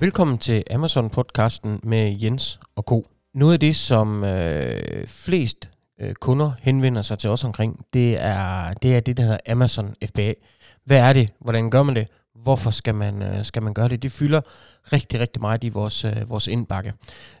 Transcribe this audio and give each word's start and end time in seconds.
Velkommen 0.00 0.38
til 0.38 0.64
Amazon-podcasten 0.70 1.80
med 1.82 2.16
Jens 2.22 2.60
og 2.76 2.82
Co. 2.82 3.06
Noget 3.34 3.52
af 3.52 3.60
det, 3.60 3.76
som 3.76 4.24
øh, 4.24 5.06
flest 5.06 5.70
øh, 6.00 6.14
kunder 6.14 6.52
henvender 6.60 7.02
sig 7.02 7.18
til 7.18 7.30
os 7.30 7.44
omkring, 7.44 7.86
det 7.92 8.20
er, 8.20 8.72
det 8.72 8.96
er 8.96 9.00
det, 9.00 9.16
der 9.16 9.22
hedder 9.22 9.38
Amazon 9.48 9.94
FBA. 10.04 10.32
Hvad 10.84 10.98
er 11.08 11.12
det? 11.12 11.30
Hvordan 11.40 11.70
gør 11.70 11.82
man 11.82 11.96
det? 11.96 12.08
Hvorfor 12.42 12.70
skal 12.70 12.94
man, 12.94 13.22
øh, 13.22 13.44
skal 13.44 13.62
man 13.62 13.74
gøre 13.74 13.88
det? 13.88 14.02
Det 14.02 14.12
fylder 14.12 14.40
rigtig, 14.92 15.20
rigtig 15.20 15.40
meget 15.42 15.64
i 15.64 15.68
vores, 15.68 16.04
øh, 16.04 16.30
vores 16.30 16.46
indbakke. 16.46 16.92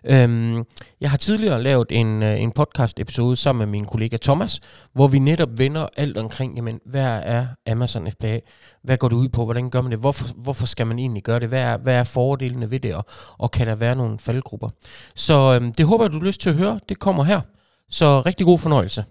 Øhm, 0.04 0.64
jeg 1.00 1.10
har 1.10 1.16
tidligere 1.16 1.62
lavet 1.62 1.86
en, 1.90 2.22
øh, 2.22 2.40
en 2.40 2.52
podcast-episode 2.52 3.36
sammen 3.36 3.58
med 3.58 3.66
min 3.66 3.84
kollega 3.84 4.16
Thomas, 4.22 4.60
hvor 4.92 5.08
vi 5.08 5.18
netop 5.18 5.48
vender 5.58 5.86
alt 5.96 6.16
omkring, 6.16 6.56
jamen, 6.56 6.80
hvad 6.86 7.20
er 7.24 7.46
Amazon 7.66 8.10
FBA? 8.10 8.40
Hvad 8.82 8.96
går 8.96 9.08
det 9.08 9.16
ud 9.16 9.28
på? 9.28 9.44
Hvordan 9.44 9.70
gør 9.70 9.80
man 9.80 9.90
det? 9.90 10.00
Hvorfor, 10.00 10.26
hvorfor 10.36 10.66
skal 10.66 10.86
man 10.86 10.98
egentlig 10.98 11.22
gøre 11.22 11.40
det? 11.40 11.48
Hvad 11.48 11.62
er, 11.62 11.76
hvad 11.76 11.94
er 11.94 12.04
fordelene 12.04 12.70
ved 12.70 12.80
det? 12.80 12.94
Og, 12.94 13.04
og 13.38 13.50
kan 13.50 13.66
der 13.66 13.74
være 13.74 13.94
nogle 13.94 14.18
faldgrupper? 14.18 14.68
Så 15.14 15.58
øhm, 15.60 15.72
det 15.72 15.86
håber 15.86 16.04
jeg, 16.04 16.12
du 16.12 16.18
har 16.18 16.26
lyst 16.26 16.40
til 16.40 16.50
at 16.50 16.56
høre. 16.56 16.80
Det 16.88 16.98
kommer 16.98 17.24
her. 17.24 17.40
Så 17.90 18.20
rigtig 18.20 18.46
god 18.46 18.58
fornøjelse. 18.58 19.04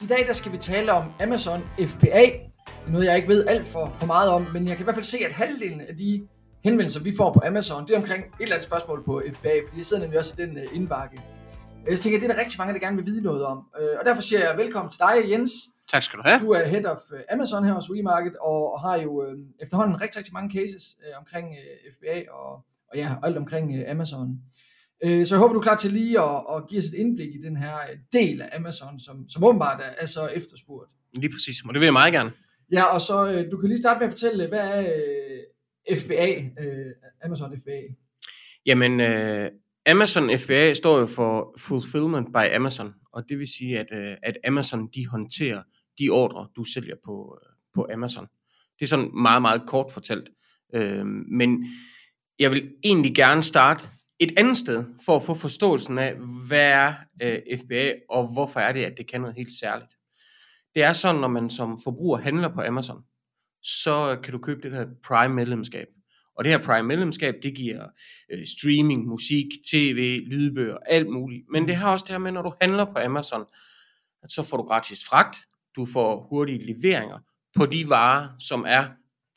I 0.00 0.06
dag 0.06 0.24
der 0.26 0.32
skal 0.32 0.52
vi 0.52 0.56
tale 0.56 0.92
om 0.92 1.04
Amazon 1.20 1.62
FBA. 1.80 2.47
Noget, 2.88 3.06
jeg 3.06 3.16
ikke 3.16 3.28
ved 3.28 3.46
alt 3.46 3.66
for, 3.66 3.92
for 3.94 4.06
meget 4.06 4.30
om, 4.30 4.46
men 4.52 4.68
jeg 4.68 4.76
kan 4.76 4.84
i 4.84 4.86
hvert 4.86 4.96
fald 4.96 5.04
se, 5.04 5.18
at 5.26 5.32
halvdelen 5.32 5.80
af 5.80 5.96
de 5.96 6.28
henvendelser, 6.64 7.02
vi 7.02 7.12
får 7.16 7.32
på 7.32 7.40
Amazon, 7.46 7.86
det 7.86 7.90
er 7.90 7.96
omkring 7.98 8.24
et 8.24 8.30
eller 8.40 8.54
andet 8.54 8.64
spørgsmål 8.64 9.04
på 9.04 9.22
FBA, 9.32 9.54
fordi 9.66 9.76
jeg 9.76 9.84
sidder 9.84 10.02
nemlig 10.02 10.18
også 10.18 10.34
i 10.38 10.46
den 10.46 10.56
uh, 10.56 10.76
indbakke. 10.76 11.20
Jeg 11.88 11.98
tænker, 11.98 12.18
det 12.18 12.30
er 12.30 12.34
der 12.34 12.40
rigtig 12.40 12.58
mange, 12.58 12.74
der 12.74 12.80
gerne 12.80 12.96
vil 12.96 13.06
vide 13.06 13.22
noget 13.22 13.44
om. 13.44 13.58
Uh, 13.58 13.98
og 13.98 14.04
derfor 14.04 14.22
siger 14.22 14.40
jeg 14.48 14.56
velkommen 14.56 14.90
til 14.90 15.00
dig, 15.00 15.30
Jens. 15.30 15.50
Tak 15.92 16.02
skal 16.02 16.18
du 16.18 16.22
have. 16.26 16.40
Du 16.40 16.50
er 16.50 16.64
head 16.64 16.84
of 16.84 16.98
Amazon 17.32 17.64
her 17.64 17.72
hos 17.72 17.90
WeMarket, 17.90 18.36
og, 18.36 18.80
har 18.80 18.96
jo 18.96 19.24
efterhånden 19.62 20.00
rigtig, 20.00 20.18
rigtig 20.18 20.34
mange 20.34 20.58
cases 20.58 20.82
omkring 21.18 21.46
FBA 21.94 22.22
og, 22.30 22.50
og 22.90 22.94
ja, 22.96 23.16
alt 23.22 23.36
omkring 23.36 23.88
Amazon. 23.88 24.28
Så 25.04 25.28
jeg 25.30 25.38
håber, 25.38 25.52
du 25.52 25.58
er 25.58 25.62
klar 25.62 25.76
til 25.76 25.92
lige 25.92 26.20
at, 26.20 26.44
at 26.54 26.68
give 26.68 26.78
os 26.78 26.84
et 26.84 26.94
indblik 26.94 27.28
i 27.34 27.42
den 27.46 27.56
her 27.56 27.76
del 28.12 28.42
af 28.42 28.48
Amazon, 28.56 28.98
som, 28.98 29.28
som 29.28 29.44
åbenbart 29.44 29.80
er, 29.80 30.02
er 30.02 30.06
så 30.06 30.26
efterspurgt. 30.26 30.90
Lige 31.16 31.32
præcis, 31.32 31.56
og 31.68 31.74
det 31.74 31.80
vil 31.80 31.86
jeg 31.86 31.92
meget 31.92 32.12
gerne. 32.12 32.32
Ja, 32.72 32.84
og 32.84 33.00
så 33.00 33.32
øh, 33.32 33.50
du 33.50 33.56
kan 33.56 33.68
lige 33.68 33.78
starte 33.78 33.98
med 33.98 34.06
at 34.06 34.12
fortælle, 34.12 34.48
hvad 34.48 34.58
er 34.58 34.80
øh, 34.80 35.98
FBA, 35.98 36.30
øh, 36.64 36.92
Amazon 37.24 37.56
FBA? 37.56 37.80
Jamen, 38.66 39.00
Amazon 39.86 40.38
FBA 40.38 40.74
står 40.74 40.98
jo 40.98 41.06
for 41.06 41.54
Fulfillment 41.58 42.28
by 42.32 42.54
Amazon, 42.54 42.94
og 43.12 43.24
det 43.28 43.38
vil 43.38 43.48
sige, 43.48 43.78
at, 43.78 44.18
at 44.22 44.38
Amazon 44.46 44.88
de 44.94 45.06
håndterer 45.06 45.62
de 45.98 46.08
ordre, 46.08 46.48
du 46.56 46.64
sælger 46.64 46.94
på, 47.04 47.38
på 47.74 47.86
Amazon. 47.92 48.26
Det 48.78 48.84
er 48.84 48.86
sådan 48.86 49.10
meget, 49.14 49.42
meget 49.42 49.62
kort 49.66 49.92
fortalt. 49.92 50.30
Men 51.28 51.66
jeg 52.38 52.50
vil 52.50 52.72
egentlig 52.84 53.14
gerne 53.14 53.42
starte 53.42 53.88
et 54.18 54.32
andet 54.36 54.56
sted, 54.56 54.84
for 55.04 55.16
at 55.16 55.22
få 55.22 55.34
forståelsen 55.34 55.98
af, 55.98 56.14
hvad 56.46 56.70
er 56.70 56.94
FBA, 57.60 57.92
og 58.10 58.32
hvorfor 58.32 58.60
er 58.60 58.72
det, 58.72 58.84
at 58.84 58.94
det 58.98 59.06
kan 59.10 59.20
noget 59.20 59.36
helt 59.36 59.54
særligt. 59.60 59.97
Det 60.78 60.86
er 60.86 60.92
sådan, 60.92 61.20
når 61.20 61.28
man 61.28 61.50
som 61.50 61.78
forbruger 61.84 62.18
handler 62.18 62.48
på 62.48 62.60
Amazon, 62.60 63.02
så 63.62 64.18
kan 64.22 64.32
du 64.32 64.38
købe 64.38 64.60
det 64.62 64.76
her 64.76 64.86
Prime-medlemskab. 65.06 65.86
Og 66.36 66.44
det 66.44 66.52
her 66.52 66.58
Prime-medlemskab, 66.58 67.34
det 67.42 67.54
giver 67.54 67.86
øh, 68.32 68.46
streaming, 68.46 69.06
musik, 69.06 69.46
tv, 69.70 70.20
lydbøger, 70.26 70.76
alt 70.86 71.08
muligt. 71.08 71.44
Men 71.52 71.68
det 71.68 71.76
har 71.76 71.92
også 71.92 72.04
det 72.04 72.12
her 72.12 72.18
med, 72.18 72.32
når 72.32 72.42
du 72.42 72.52
handler 72.60 72.84
på 72.84 72.98
Amazon, 72.98 73.44
at 74.22 74.32
så 74.32 74.42
får 74.42 74.56
du 74.56 74.62
gratis 74.62 75.04
fragt, 75.04 75.36
du 75.76 75.86
får 75.86 76.26
hurtige 76.30 76.66
leveringer 76.66 77.18
på 77.56 77.66
de 77.66 77.88
varer, 77.88 78.28
som 78.40 78.64
er 78.68 78.84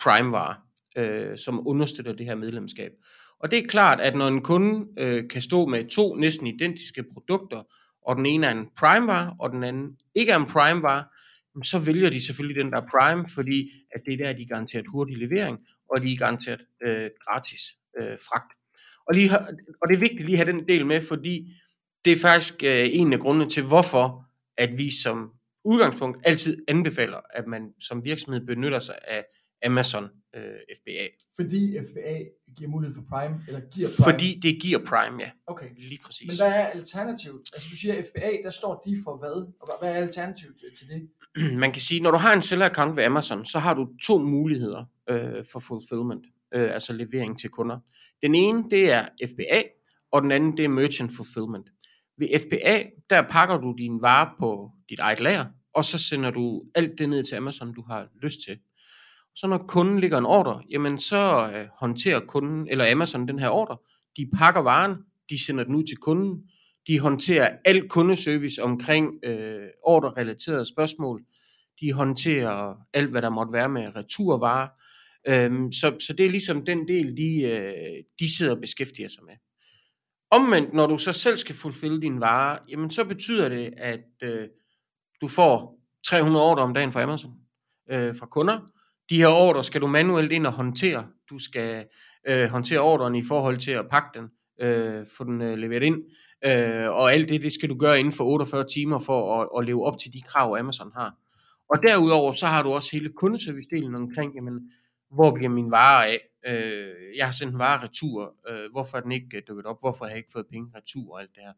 Prime-varer, 0.04 0.56
øh, 0.98 1.38
som 1.38 1.68
understøtter 1.68 2.14
det 2.14 2.26
her 2.26 2.36
medlemskab. 2.36 2.92
Og 3.40 3.52
det 3.52 3.60
er 3.60 3.68
klart, 3.68 4.00
at 4.00 4.16
når 4.16 4.28
en 4.28 4.42
kunde 4.42 4.88
øh, 4.98 5.30
kan 5.30 5.42
stå 5.42 5.66
med 5.66 5.90
to 5.90 6.16
næsten 6.16 6.48
identiske 6.48 7.04
produkter, 7.14 7.64
og 8.06 8.16
den 8.16 8.26
ene 8.26 8.48
er 8.48 8.52
en 8.52 8.70
Prime-vare, 8.80 9.36
og 9.40 9.52
den 9.52 9.64
anden 9.64 9.98
ikke 10.16 10.32
er 10.32 10.38
en 10.38 10.46
Prime-vare, 10.46 11.04
så 11.64 11.80
vælger 11.80 12.10
de 12.10 12.26
selvfølgelig 12.26 12.64
den 12.64 12.72
der 12.72 12.82
Prime, 12.92 13.30
fordi 13.30 13.72
at 13.96 14.02
det 14.06 14.14
er 14.14 14.18
der, 14.18 14.34
de 14.34 14.42
er 14.42 14.48
garanteret 14.48 14.86
hurtig 14.88 15.18
levering, 15.18 15.60
og 15.90 16.02
de 16.02 16.14
er 16.14 16.18
garanteret 16.18 16.62
øh, 16.84 17.10
gratis 17.26 17.62
øh, 18.00 18.18
fragt. 18.30 18.54
Og, 19.08 19.16
lige, 19.16 19.40
og 19.82 19.90
det 19.90 19.96
er 19.96 20.00
vigtigt 20.00 20.26
lige 20.26 20.40
at 20.42 20.46
have 20.46 20.58
den 20.58 20.68
del 20.68 20.86
med, 20.86 21.02
fordi 21.02 21.54
det 22.06 22.14
er 22.14 22.18
faktisk 22.22 22.64
øh, 22.64 22.88
en 22.92 23.14
af 23.14 23.20
grundene 23.20 23.50
til, 23.50 23.64
hvorfor 23.64 24.26
at 24.58 24.78
vi 24.78 24.92
som 25.04 25.32
udgangspunkt 25.66 26.18
altid 26.24 26.58
anbefaler, 26.68 27.20
at 27.34 27.48
man 27.48 27.74
som 27.80 28.06
virksomhed 28.06 28.46
benytter 28.46 28.80
sig 28.80 28.96
af 29.04 29.26
Amazon 29.66 30.10
øh, 30.36 30.60
FBA. 30.78 31.06
Fordi 31.36 31.78
FBA 31.90 32.16
giver 32.58 32.70
mulighed 32.70 32.96
for 32.96 33.04
Prime, 33.10 33.36
eller 33.48 33.60
giver 33.60 33.88
Prime? 33.98 34.12
Fordi 34.12 34.40
det 34.44 34.62
giver 34.62 34.80
Prime, 34.86 35.18
ja. 35.20 35.30
Okay. 35.48 35.70
Lige 35.78 36.00
præcis. 36.06 36.28
Men 36.28 36.36
hvad 36.38 36.60
er 36.62 36.66
alternativet? 36.66 37.42
Altså 37.54 37.68
du 37.72 37.76
siger 37.76 37.94
FBA, 37.94 38.32
der 38.44 38.50
står 38.50 38.82
de 38.86 38.98
for 39.04 39.18
hvad? 39.18 39.54
Og 39.62 39.80
hvad 39.82 39.90
er 39.90 39.96
alternativet 39.96 40.56
til 40.78 40.88
det? 40.88 41.10
Man 41.64 41.72
kan 41.72 41.82
sige, 41.82 42.00
når 42.00 42.12
du 42.12 42.18
har 42.18 42.34
en 42.34 42.42
seller-account 42.42 42.96
ved 42.96 43.04
Amazon, 43.04 43.46
så 43.46 43.60
har 43.60 43.74
du 43.74 43.88
to 44.04 44.18
muligheder 44.18 44.86
øh, 45.10 45.46
for 45.52 45.60
fulfillment, 45.60 46.26
øh, 46.54 46.74
altså 46.74 46.94
levering 46.94 47.40
til 47.40 47.50
kunder. 47.50 47.80
Den 48.22 48.36
ene, 48.36 48.64
det 48.72 48.92
er 48.92 49.06
FBA, 49.26 49.62
og 50.12 50.22
den 50.22 50.32
anden, 50.32 50.58
det 50.58 50.66
er 50.66 50.70
Merchant 50.70 51.12
Fulfillment. 51.16 51.70
Ved 52.18 52.40
FBA, 52.40 52.84
der 53.10 53.22
pakker 53.22 53.58
du 53.58 53.76
dine 53.78 54.02
varer 54.02 54.36
på 54.40 54.72
dit 54.90 55.00
eget 55.00 55.20
lager, 55.20 55.46
og 55.74 55.86
så 55.86 55.98
sender 55.98 56.32
du 56.32 56.64
alt 56.76 57.00
det 57.00 57.10
ned 57.10 57.24
til 57.24 57.36
Amazon, 57.36 57.74
du 57.74 57.82
har 57.82 58.08
lyst 58.22 58.38
til. 58.48 58.60
Så 59.36 59.48
når 59.48 59.58
kunden 59.58 60.00
ligger 60.00 60.18
en 60.18 60.26
ordre, 60.26 60.62
jamen 60.70 61.00
så 61.00 61.52
øh, 61.54 61.68
håndterer 61.80 62.20
kunden, 62.20 62.68
eller 62.68 62.92
Amazon 62.92 63.28
den 63.28 63.40
her 63.40 63.50
ordre, 63.50 63.78
de 64.18 64.30
pakker 64.38 64.62
varen, 64.62 64.96
de 65.30 65.46
sender 65.46 65.64
den 65.64 65.76
ud 65.76 65.84
til 65.84 65.98
kunden, 65.98 66.44
de 66.88 67.00
håndterer 67.00 67.58
al 67.66 67.90
kundeservice 67.90 68.64
omkring 68.64 69.20
øh, 69.26 69.68
ordrerelaterede 69.84 70.66
spørgsmål, 70.66 71.22
de 71.82 71.94
håndterer 71.94 72.76
alt, 72.94 73.10
hvad 73.10 73.22
der 73.22 73.30
måtte 73.30 73.54
være 73.54 73.70
med 73.70 73.96
returvarer, 73.96 74.68
øhm, 75.28 75.72
så, 75.72 75.96
så 76.00 76.14
det 76.14 76.26
er 76.26 76.30
ligesom 76.30 76.66
den 76.66 76.88
del, 76.88 77.18
de, 77.18 77.42
øh, 77.42 78.04
de 78.20 78.36
sidder 78.38 78.56
og 78.56 78.62
beskæftiger 78.62 79.08
sig 79.08 79.24
med. 79.24 79.34
Omvendt, 80.32 80.74
når 80.74 80.88
du 80.88 80.98
så 80.98 81.14
selv 81.14 81.38
skal 81.38 81.56
fulfille 81.56 82.02
dine 82.02 82.20
varer, 82.20 82.60
jamen 82.70 82.92
så 82.92 83.06
betyder 83.06 83.50
det, 83.50 83.74
at 83.78 84.06
øh, 84.24 84.48
du 85.22 85.28
får 85.28 85.80
300 86.08 86.46
ordre 86.46 86.64
om 86.64 86.74
dagen 86.74 86.92
fra 86.92 87.02
Amazon, 87.02 87.32
øh, 87.92 88.16
fra 88.16 88.26
kunder, 88.26 88.60
de 89.12 89.18
her 89.18 89.28
ordre 89.28 89.64
skal 89.64 89.82
du 89.82 89.88
manuelt 89.88 90.32
ind 90.32 90.48
og 90.48 90.54
håndtere. 90.54 91.08
Du 91.30 91.40
skal 91.40 91.86
øh, 92.28 92.50
håndtere 92.50 92.80
ordren 92.80 93.16
i 93.16 93.24
forhold 93.24 93.58
til 93.58 93.72
at 93.72 93.86
pakke 93.90 94.20
den, 94.20 94.28
øh, 94.62 95.06
få 95.18 95.24
den 95.24 95.42
øh, 95.42 95.58
leveret 95.58 95.84
ind, 95.84 96.04
øh, 96.46 96.90
og 96.90 97.14
alt 97.14 97.30
det, 97.30 97.42
det 97.42 97.54
skal 97.54 97.70
du 97.70 97.76
gøre 97.76 98.00
inden 98.00 98.14
for 98.14 98.24
48 98.24 98.66
timer 98.74 99.00
for 99.00 99.42
at, 99.42 99.50
at 99.58 99.66
leve 99.66 99.86
op 99.86 99.98
til 99.98 100.14
de 100.14 100.22
krav, 100.22 100.56
Amazon 100.60 100.92
har. 100.96 101.16
Og 101.70 101.84
derudover, 101.88 102.34
så 102.34 102.46
har 102.46 102.64
du 102.64 102.70
også 102.70 102.90
hele 102.92 103.10
kundeservice-delen 103.24 103.96
omkring, 103.96 104.36
jamen, 104.36 104.72
hvor 105.12 105.32
bliver 105.32 105.50
min 105.50 105.72
vare 105.72 106.08
af? 106.08 106.20
Øh, 106.48 107.18
jeg 107.18 107.26
har 107.26 107.34
sendt 107.34 107.54
en 107.54 107.60
vare 107.60 107.84
retur, 107.84 108.36
øh, 108.50 108.72
hvorfor 108.72 108.98
er 108.98 109.02
den 109.02 109.12
ikke 109.12 109.38
øh, 109.38 109.44
dukket 109.48 109.66
op? 109.66 109.78
Hvorfor 109.82 110.06
har 110.06 110.10
jeg 110.10 110.18
ikke 110.18 110.32
fået 110.34 110.46
penge 110.52 110.68
retur 110.76 111.14
og 111.14 111.22
alt 111.22 111.30
det 111.36 111.44
her? 111.44 111.54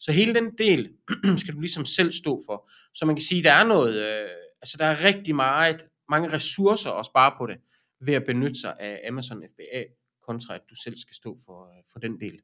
Så 0.00 0.12
hele 0.12 0.34
den 0.34 0.54
del 0.58 0.90
skal 1.40 1.54
du 1.54 1.60
ligesom 1.60 1.84
selv 1.84 2.12
stå 2.12 2.42
for. 2.48 2.70
Så 2.94 3.06
man 3.06 3.14
kan 3.14 3.22
sige, 3.22 3.42
der 3.42 3.52
er 3.52 3.66
noget, 3.66 3.94
øh, 3.94 4.28
altså 4.62 4.76
der 4.78 4.84
er 4.84 5.04
rigtig 5.04 5.34
meget 5.34 5.84
mange 6.08 6.32
ressourcer 6.32 6.90
at 6.90 7.06
spare 7.06 7.32
på 7.38 7.46
det, 7.46 7.56
ved 8.00 8.14
at 8.14 8.24
benytte 8.24 8.60
sig 8.60 8.76
af 8.80 9.00
Amazon 9.08 9.42
FBA, 9.52 9.84
kontra 10.26 10.54
at 10.54 10.62
du 10.70 10.74
selv 10.74 10.96
skal 10.96 11.14
stå 11.14 11.38
for, 11.46 11.62
øh, 11.64 11.82
for 11.92 11.98
den 11.98 12.20
del. 12.20 12.40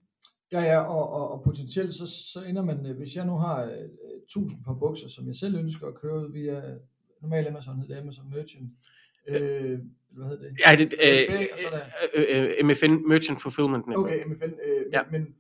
Ja, 0.53 0.61
ja, 0.63 0.79
og, 0.81 1.11
og, 1.13 1.31
og 1.31 1.43
potentielt 1.45 1.95
så, 1.95 2.07
så 2.33 2.45
ender 2.49 2.63
man, 2.63 2.87
øh, 2.87 2.97
hvis 2.97 3.17
jeg 3.17 3.27
nu 3.27 3.37
har 3.37 3.65
uh, 3.65 4.23
1000 4.23 4.65
par 4.65 4.75
bukser, 4.75 5.09
som 5.09 5.27
jeg 5.27 5.35
selv 5.35 5.55
ønsker 5.59 5.87
at 5.87 5.95
køre 5.95 6.15
ud 6.15 6.33
via, 6.33 6.63
normalt 7.23 7.47
Amazon 7.49 7.79
hedder 7.81 7.95
det 7.95 8.01
Amazon 8.01 8.31
Merchant, 8.31 8.71
øh, 9.29 9.79
hvad 10.11 10.27
hedder 10.29 10.43
det? 10.43 10.57
Ja, 10.67 10.77
det, 10.77 10.93
FBA, 11.29 11.47
og 11.53 11.59
så 11.59 11.67
er 11.67 11.79
der, 11.79 11.85
øh, 12.15 12.57
øh, 12.59 12.67
MFN, 12.67 13.09
Merchant 13.09 13.43
Fulfillment 13.43 13.87
Network. 13.89 14.11
okay, 14.11 14.25
MFN, 14.27 14.45
øh, 14.67 14.87
Ja. 14.93 15.01
men, 15.11 15.35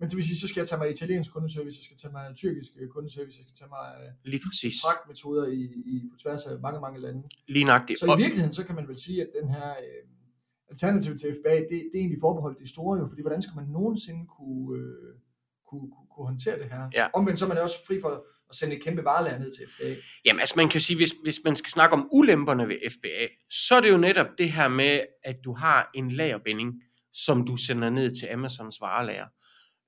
men, 0.00 0.08
det 0.08 0.16
vil 0.16 0.24
sige, 0.24 0.36
så 0.36 0.48
skal 0.48 0.60
jeg 0.60 0.68
tage 0.68 0.78
mig 0.78 0.90
italiensk 0.90 1.32
kundeservice, 1.32 1.78
jeg 1.80 1.84
skal 1.84 1.96
tage 1.96 2.12
mig 2.12 2.36
tyrkisk 2.36 2.70
øh, 2.80 2.88
kundeservice, 2.88 3.38
jeg 3.38 3.44
skal 3.46 3.56
tage 3.60 3.70
mig 3.78 3.86
Lige 4.24 4.42
præcis. 4.46 4.74
fragtmetoder 4.84 5.46
i, 5.46 5.62
i, 5.92 5.94
på 6.10 6.16
tværs 6.22 6.46
af 6.46 6.60
mange, 6.60 6.80
mange 6.80 7.00
lande. 7.00 7.22
Lige 7.48 7.64
nøjagtigt. 7.64 7.98
Så 7.98 8.06
i 8.06 8.16
virkeligheden, 8.24 8.52
så 8.52 8.62
kan 8.66 8.74
man 8.74 8.88
vel 8.88 8.98
sige, 8.98 9.18
at 9.22 9.30
den 9.40 9.48
her 9.48 9.68
øh, 9.70 10.02
alternativ 10.70 11.12
til 11.16 11.28
FBA, 11.38 11.54
det, 11.70 11.76
det 11.90 11.96
er 11.98 12.02
egentlig 12.04 12.20
forbeholdt 12.20 12.58
de 12.58 12.68
store 12.68 12.98
jo, 12.98 13.06
fordi 13.06 13.22
hvordan 13.22 13.42
skal 13.42 13.56
man 13.56 13.66
nogensinde 13.78 14.26
kunne, 14.36 14.78
øh, 14.78 15.14
kunne, 15.68 15.86
kunne, 15.94 16.08
kunne 16.12 16.26
håndtere 16.26 16.58
det 16.58 16.68
her? 16.74 16.82
Ja. 16.94 17.06
Omvendt 17.14 17.38
så 17.38 17.44
er 17.44 17.48
man 17.48 17.58
også 17.58 17.76
fri 17.86 18.00
for 18.00 18.12
at 18.50 18.54
sende 18.56 18.76
et 18.76 18.82
kæmpe 18.82 19.04
varelager 19.04 19.38
ned 19.38 19.52
til 19.52 19.64
FBA. 19.72 19.94
Jamen 20.24 20.40
altså 20.40 20.54
man 20.56 20.68
kan 20.68 20.80
sige, 20.80 20.96
hvis, 20.96 21.14
hvis 21.22 21.40
man 21.44 21.56
skal 21.56 21.70
snakke 21.70 21.92
om 21.96 22.08
ulemperne 22.12 22.68
ved 22.68 22.76
FBA, 22.90 23.26
så 23.50 23.74
er 23.74 23.80
det 23.80 23.90
jo 23.90 23.96
netop 23.96 24.26
det 24.38 24.52
her 24.52 24.68
med, 24.68 25.00
at 25.24 25.36
du 25.44 25.52
har 25.54 25.90
en 25.94 26.10
lagerbinding, 26.10 26.82
som 27.12 27.46
du 27.46 27.56
sender 27.56 27.90
ned 27.90 28.14
til 28.14 28.26
Amazons 28.26 28.80
varelager. 28.80 29.26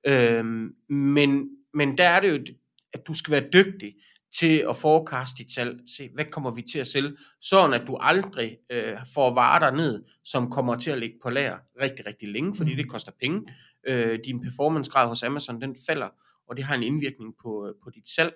Øhm, 0.07 0.69
men, 0.89 1.49
men 1.73 1.97
der 1.97 2.07
er 2.07 2.19
det 2.19 2.29
jo, 2.29 2.53
at 2.93 3.07
du 3.07 3.13
skal 3.13 3.31
være 3.31 3.49
dygtig 3.53 3.95
til 4.39 4.65
at 4.69 4.77
forecast 4.77 5.37
dit 5.37 5.51
salg. 5.51 5.79
Se, 5.97 6.09
hvad 6.13 6.25
kommer 6.25 6.51
vi 6.51 6.61
til 6.61 6.79
at 6.79 6.87
sælge? 6.87 7.17
Sådan 7.41 7.81
at 7.81 7.87
du 7.87 7.97
aldrig 7.99 8.57
øh, 8.71 8.97
får 9.13 9.33
varer 9.33 9.59
der 9.59 9.71
ned, 9.77 10.03
som 10.25 10.51
kommer 10.51 10.75
til 10.75 10.91
at 10.91 10.97
ligge 10.99 11.15
på 11.23 11.29
lager 11.29 11.57
rigtig, 11.81 12.05
rigtig 12.05 12.27
længe, 12.29 12.55
fordi 12.55 12.71
Mm. 12.71 12.77
det 12.77 12.89
koster 12.89 13.11
penge. 13.21 13.41
Øh, 13.87 14.19
din 14.25 14.41
performancegrad 14.41 15.07
hos 15.07 15.23
Amazon, 15.23 15.61
den 15.61 15.75
falder, 15.87 16.09
og 16.49 16.57
det 16.57 16.65
har 16.65 16.75
en 16.75 16.83
indvirkning 16.83 17.33
på, 17.43 17.67
øh, 17.67 17.73
på 17.83 17.89
dit 17.89 18.09
salg. 18.09 18.33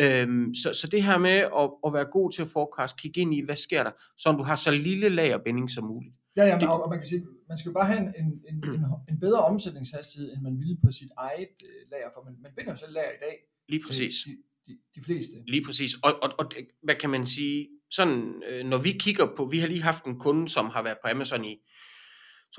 Øhm, 0.00 0.54
så, 0.54 0.72
så 0.72 0.88
det 0.88 1.02
her 1.02 1.18
med 1.18 1.30
at, 1.30 1.70
at 1.86 1.92
være 1.92 2.04
god 2.12 2.32
til 2.32 2.42
at 2.42 2.48
forecast, 2.52 2.96
kigge 3.00 3.20
ind 3.20 3.34
i, 3.34 3.40
hvad 3.44 3.56
sker 3.56 3.82
der, 3.82 3.90
så 4.18 4.32
du 4.32 4.42
har 4.42 4.54
så 4.56 4.70
lille 4.70 5.08
lagerbinding 5.08 5.70
som 5.70 5.84
muligt. 5.84 6.14
Ja, 6.36 6.44
ja, 6.44 6.58
Det- 6.60 6.68
og, 6.68 6.82
og 6.82 6.88
man 6.90 6.98
kan 6.98 7.06
sige, 7.06 7.26
man 7.48 7.56
skal 7.56 7.68
jo 7.70 7.74
bare 7.74 7.86
have 7.86 7.98
en, 8.00 8.08
en, 8.20 8.26
en, 8.48 8.56
en, 8.74 8.84
en 9.08 9.20
bedre 9.20 9.40
omsætningshastighed, 9.44 10.32
end 10.34 10.42
man 10.42 10.58
ville 10.58 10.76
på 10.84 10.90
sit 10.90 11.10
eget 11.16 11.48
øh, 11.64 11.90
lager, 11.90 12.08
for 12.14 12.22
man, 12.24 12.34
man 12.42 12.52
binder 12.56 12.72
jo 12.72 12.76
selv 12.76 12.92
lager 12.92 13.10
i 13.10 13.20
dag. 13.26 13.36
Lige 13.68 13.82
præcis. 13.86 14.14
Øh, 14.28 14.32
De, 14.32 14.72
de, 14.72 14.78
de 14.94 15.04
fleste. 15.04 15.36
Lige 15.46 15.64
præcis. 15.64 15.94
Og, 16.02 16.12
og, 16.22 16.30
og 16.38 16.50
hvad 16.82 16.94
kan 16.94 17.10
man 17.10 17.26
sige, 17.26 17.68
sådan, 17.90 18.42
øh, 18.48 18.64
når 18.66 18.78
vi 18.78 18.92
kigger 18.92 19.26
på, 19.36 19.48
vi 19.50 19.58
har 19.58 19.68
lige 19.68 19.82
haft 19.82 20.04
en 20.04 20.18
kunde, 20.18 20.48
som 20.48 20.66
har 20.66 20.82
været 20.82 20.96
på 21.04 21.08
Amazon 21.10 21.44
i, 21.44 21.56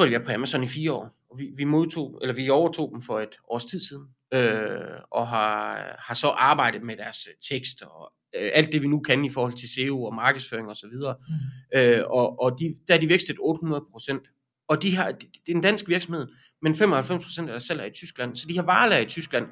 jeg 0.04 0.06
tror, 0.06 0.10
de 0.10 0.16
er 0.16 0.26
på 0.26 0.32
Amazon 0.32 0.64
i 0.64 0.68
fire 0.68 0.94
år, 0.94 1.16
og 1.30 1.38
vi, 1.40 1.48
vi 1.58 1.64
modtog, 1.64 2.20
eller 2.22 2.36
vi 2.36 2.50
overtog 2.50 2.90
dem 2.94 3.02
for 3.02 3.20
et 3.20 3.36
års 3.50 3.66
tid 3.66 3.80
siden, 3.80 4.04
øh, 4.34 5.00
og 5.12 5.28
har, 5.28 5.96
har 6.08 6.16
så 6.16 6.28
arbejdet 6.28 6.84
med 6.84 6.98
deres 6.98 7.28
øh, 7.28 7.34
tekst 7.58 7.82
og 7.82 8.14
øh, 8.36 8.50
alt 8.54 8.72
det, 8.72 8.82
vi 8.82 8.88
nu 8.88 9.00
kan 9.00 9.26
i 9.26 9.30
forhold 9.30 9.54
til 9.54 9.70
SEO 9.70 10.04
og 10.04 10.16
markedsføring 10.16 10.70
osv. 10.70 10.86
Og, 11.06 11.16
Mm. 11.74 11.80
øh, 11.80 12.04
og, 12.10 12.40
og 12.42 12.60
de, 12.60 12.76
der 12.88 12.94
er 12.94 12.98
de 12.98 13.10
vækstet 13.10 13.36
800 13.40 13.84
procent. 13.92 14.22
Og 14.68 14.82
de 14.82 14.96
har, 14.96 15.12
det 15.12 15.28
er 15.48 15.52
en 15.56 15.62
dansk 15.62 15.90
virksomhed, 15.90 16.28
men 16.62 16.76
95 16.76 17.24
procent 17.24 17.48
af 17.50 17.52
deres 17.52 17.64
salg 17.64 17.80
er 17.82 17.86
i 17.86 17.92
Tyskland, 17.92 18.36
så 18.36 18.48
de 18.48 18.56
har 18.56 18.64
varelager 18.64 19.02
i 19.02 19.06
Tyskland. 19.06 19.46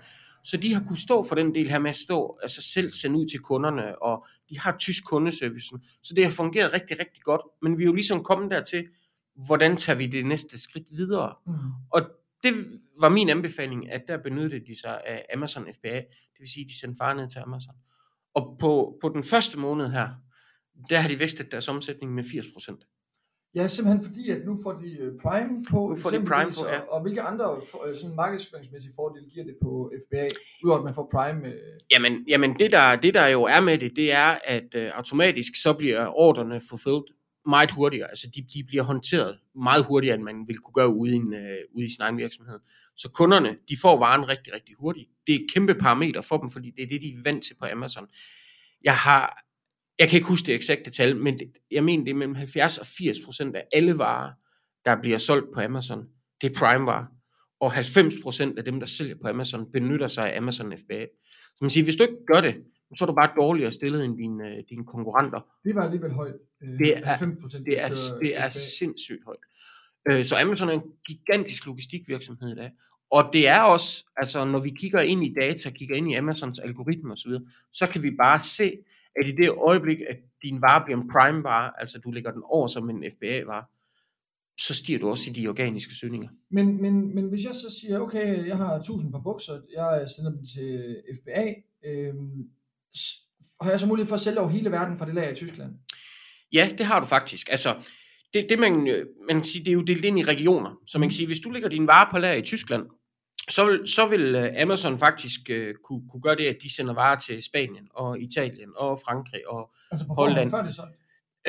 Så 0.43 0.57
de 0.57 0.73
har 0.73 0.83
kunne 0.87 0.97
stå 0.97 1.23
for 1.23 1.35
den 1.35 1.55
del 1.55 1.69
her 1.69 1.79
med 1.79 1.89
at 1.89 1.95
stå, 1.95 2.37
altså 2.41 2.61
selv 2.61 2.91
sende 2.91 3.19
ud 3.19 3.25
til 3.25 3.39
kunderne, 3.39 4.01
og 4.03 4.25
de 4.49 4.59
har 4.59 4.75
tysk 4.79 5.05
kundeservicen. 5.05 5.83
Så 6.03 6.13
det 6.15 6.23
har 6.23 6.31
fungeret 6.31 6.73
rigtig, 6.73 6.99
rigtig 6.99 7.21
godt. 7.23 7.41
Men 7.61 7.77
vi 7.77 7.83
er 7.83 7.85
jo 7.85 7.93
ligesom 7.93 8.23
kommet 8.23 8.51
dertil, 8.51 8.85
hvordan 9.35 9.77
tager 9.77 9.97
vi 9.97 10.07
det 10.07 10.25
næste 10.25 10.61
skridt 10.61 10.87
videre? 10.89 11.35
Mm. 11.47 11.53
Og 11.91 12.01
det 12.43 12.53
var 12.99 13.09
min 13.09 13.29
anbefaling, 13.29 13.91
at 13.91 14.01
der 14.07 14.17
benyttede 14.17 14.65
de 14.65 14.79
sig 14.79 15.01
af 15.05 15.25
Amazon 15.33 15.67
FBA, 15.73 15.95
det 15.95 16.39
vil 16.39 16.49
sige, 16.49 16.63
at 16.63 16.69
de 16.69 16.79
sendte 16.79 16.97
far 16.97 17.13
ned 17.13 17.29
til 17.29 17.39
Amazon. 17.39 17.75
Og 18.33 18.57
på, 18.59 18.97
på 19.01 19.09
den 19.09 19.23
første 19.23 19.59
måned 19.59 19.89
her, 19.89 20.09
der 20.89 20.99
har 20.99 21.09
de 21.09 21.19
vækstet 21.19 21.51
deres 21.51 21.67
omsætning 21.67 22.13
med 22.13 22.23
80%. 22.23 22.89
Ja, 23.55 23.67
simpelthen 23.67 24.05
fordi, 24.05 24.29
at 24.29 24.45
nu 24.45 24.57
får 24.63 24.71
de 24.71 24.97
øh, 24.99 25.11
Prime 25.23 25.63
på, 25.69 25.89
Nu 25.89 25.95
får 25.95 26.09
de 26.09 26.25
Prime 26.25 26.51
på, 26.59 26.67
ja. 26.67 26.79
og, 26.79 26.91
og 26.91 27.01
hvilke 27.01 27.21
andre 27.21 27.61
øh, 27.87 27.95
sådan 27.95 28.15
markedsføringsmæssige 28.15 28.93
fordele 28.95 29.25
giver 29.29 29.45
det 29.45 29.55
på 29.61 29.91
FBA, 30.05 30.27
udover 30.63 30.79
at 30.79 30.83
man 30.83 30.93
får 30.93 31.09
Prime? 31.11 31.47
Øh, 31.47 31.53
Jamen, 31.91 32.25
jamen 32.27 32.59
det, 32.59 32.71
der, 32.71 32.95
det 32.95 33.13
der 33.13 33.27
jo 33.27 33.43
er 33.43 33.61
med 33.61 33.77
det, 33.77 33.95
det 33.95 34.13
er, 34.13 34.37
at 34.45 34.75
øh, 34.75 34.91
automatisk 34.93 35.51
så 35.63 35.73
bliver 35.73 36.07
ordrene 36.07 36.61
fulfilled 36.69 37.22
meget 37.47 37.71
hurtigere. 37.71 38.09
Altså 38.09 38.27
de, 38.35 38.41
de 38.53 38.63
bliver 38.63 38.83
håndteret 38.83 39.39
meget 39.55 39.85
hurtigere, 39.85 40.15
end 40.15 40.23
man 40.23 40.47
ville 40.47 40.59
kunne 40.59 40.73
gøre 40.73 40.89
ude 40.89 41.11
i, 41.11 41.15
en, 41.15 41.33
øh, 41.33 41.57
ude 41.75 41.85
i 41.85 41.89
sin 41.89 42.01
egen 42.01 42.17
virksomhed. 42.17 42.59
Så 42.95 43.09
kunderne, 43.09 43.57
de 43.69 43.77
får 43.81 43.99
varen 43.99 44.29
rigtig, 44.29 44.53
rigtig 44.53 44.75
hurtigt. 44.79 45.09
Det 45.27 45.35
er 45.35 45.39
et 45.39 45.51
kæmpe 45.53 45.75
parameter 45.75 46.21
for 46.21 46.37
dem, 46.37 46.49
fordi 46.49 46.71
det 46.71 46.83
er 46.83 46.87
det, 46.87 47.01
de 47.01 47.07
er 47.07 47.23
vant 47.23 47.43
til 47.43 47.55
på 47.61 47.65
Amazon. 47.71 48.07
Jeg 48.83 48.95
har, 48.95 49.43
jeg 49.99 50.09
kan 50.09 50.17
ikke 50.17 50.27
huske 50.27 50.45
det 50.45 50.55
eksakte 50.55 50.91
tal, 50.91 51.17
men 51.17 51.39
det, 51.39 51.51
jeg 51.71 51.83
mener, 51.83 52.03
det 52.03 52.11
er 52.11 52.15
mellem 52.15 52.35
70 52.35 52.77
og 52.77 52.85
80 52.85 53.17
procent 53.25 53.55
af 53.55 53.63
alle 53.73 53.97
varer, 53.97 54.31
der 54.85 55.01
bliver 55.01 55.17
solgt 55.17 55.53
på 55.53 55.61
Amazon, 55.61 56.05
det 56.41 56.49
er 56.49 56.59
Prime-varer. 56.59 57.05
Og 57.59 57.71
90 57.71 58.15
procent 58.23 58.57
af 58.59 58.65
dem, 58.65 58.79
der 58.79 58.87
sælger 58.87 59.15
på 59.21 59.27
Amazon, 59.27 59.71
benytter 59.71 60.07
sig 60.07 60.33
af 60.33 60.37
Amazon 60.37 60.77
FBA. 60.77 61.05
Så 61.45 61.57
man 61.61 61.69
siger, 61.69 61.83
hvis 61.83 61.95
du 61.95 62.03
ikke 62.03 62.25
gør 62.33 62.41
det, 62.41 62.55
så 62.95 63.05
er 63.05 63.07
du 63.07 63.13
bare 63.13 63.31
dårligere 63.35 63.71
stillet 63.71 64.05
end 64.05 64.17
dine, 64.17 64.47
øh, 64.49 64.63
dine 64.69 64.85
konkurrenter. 64.85 65.39
det 65.63 65.75
var 65.75 65.81
alligevel 65.83 66.11
højt. 66.11 66.35
Øh, 66.63 66.69
Det 66.79 66.97
er- 66.97 67.05
90%, 67.05 67.65
Det 67.65 67.81
er, 67.81 67.87
det 68.21 68.37
er 68.39 68.49
sindssygt 68.49 69.23
højt. 69.25 69.39
Øh, 70.09 70.25
Så 70.25 70.35
Amazon 70.41 70.69
er 70.69 70.73
en 70.73 70.83
gigantisk 71.07 71.65
logistikvirksomhed 71.65 72.51
i 72.51 72.55
dag. 72.55 72.71
Og 73.11 73.29
det 73.33 73.47
er 73.47 73.61
også, 73.61 74.05
altså 74.17 74.45
når 74.45 74.59
vi 74.59 74.69
kigger 74.69 75.01
ind 75.01 75.23
i 75.23 75.33
data, 75.41 75.69
kigger 75.69 75.95
ind 75.95 76.11
i 76.11 76.13
Amazons 76.13 76.59
algoritmer 76.59 77.13
osv., 77.13 77.31
så 77.73 77.87
kan 77.87 78.03
vi 78.03 78.11
bare 78.11 78.43
se, 78.43 78.77
at 79.21 79.27
i 79.27 79.31
det 79.31 79.49
øjeblik, 79.49 79.97
at 80.09 80.17
din 80.43 80.61
vare 80.61 80.83
bliver 80.85 81.01
en 81.01 81.09
prime-vare, 81.09 81.71
altså 81.81 81.99
du 81.99 82.11
lægger 82.11 82.31
den 82.31 82.41
over 82.45 82.67
som 82.67 82.89
en 82.89 83.03
FBA-vare, 83.11 83.63
så 84.59 84.73
stiger 84.75 84.99
du 84.99 85.09
også 85.09 85.29
i 85.29 85.33
de 85.33 85.47
organiske 85.47 85.93
søgninger. 85.93 86.29
Men, 86.51 86.81
men, 86.81 87.15
men 87.15 87.25
hvis 87.29 87.43
jeg 87.45 87.53
så 87.53 87.79
siger, 87.81 87.99
okay, 87.99 88.47
jeg 88.47 88.57
har 88.57 88.75
1000 88.75 89.11
par 89.11 89.19
bukser, 89.19 89.53
jeg 89.75 90.03
sender 90.17 90.31
dem 90.31 90.43
til 90.55 90.97
FBA, 91.15 91.53
øh, 91.85 92.13
har 93.61 93.69
jeg 93.69 93.79
så 93.79 93.87
mulighed 93.87 94.07
for 94.07 94.15
at 94.15 94.19
sælge 94.19 94.39
over 94.39 94.49
hele 94.49 94.71
verden 94.71 94.97
fra 94.97 95.05
det 95.05 95.15
lager 95.15 95.31
i 95.31 95.35
Tyskland? 95.35 95.71
Ja, 96.53 96.69
det 96.77 96.85
har 96.85 96.99
du 96.99 97.05
faktisk. 97.05 97.47
Altså, 97.51 97.75
det, 98.33 98.45
det 98.49 98.59
man, 98.59 98.87
øh, 98.87 99.05
man 99.27 99.35
kan 99.37 99.43
sige, 99.45 99.65
det 99.65 99.69
er 99.71 99.73
jo 99.73 99.81
delt 99.81 100.05
ind 100.05 100.19
i 100.19 100.23
regioner. 100.23 100.71
Så 100.87 100.99
man 100.99 101.05
kan 101.05 101.07
Mhm. 101.07 101.11
sige, 101.17 101.27
hvis 101.27 101.39
du 101.39 101.49
lægger 101.49 101.69
dine 101.69 101.87
varer 101.87 102.11
på 102.11 102.17
lager 102.19 102.35
i 102.35 102.41
Tyskland, 102.41 102.83
så 103.49 103.65
vil, 103.65 103.87
så 103.87 104.05
vil 104.05 104.35
øh, 104.35 104.61
Amazon 104.61 104.97
faktisk 104.99 105.39
uh, 105.49 105.55
kunne, 105.83 106.01
kunne 106.11 106.21
gøre 106.21 106.35
det, 106.35 106.45
at 106.45 106.57
de 106.63 106.75
sender 106.75 106.93
varer 106.93 107.19
til 107.19 107.43
Spanien 107.43 107.87
og 107.95 108.19
Italien 108.21 108.69
og 108.75 108.99
Frankrig. 109.05 109.47
Og, 109.49 109.73
Altså 109.91 110.07
på 110.07 110.13
Holland. 110.13 110.49
før 110.49 110.61
det 110.61 110.73
solgt? 110.75 110.95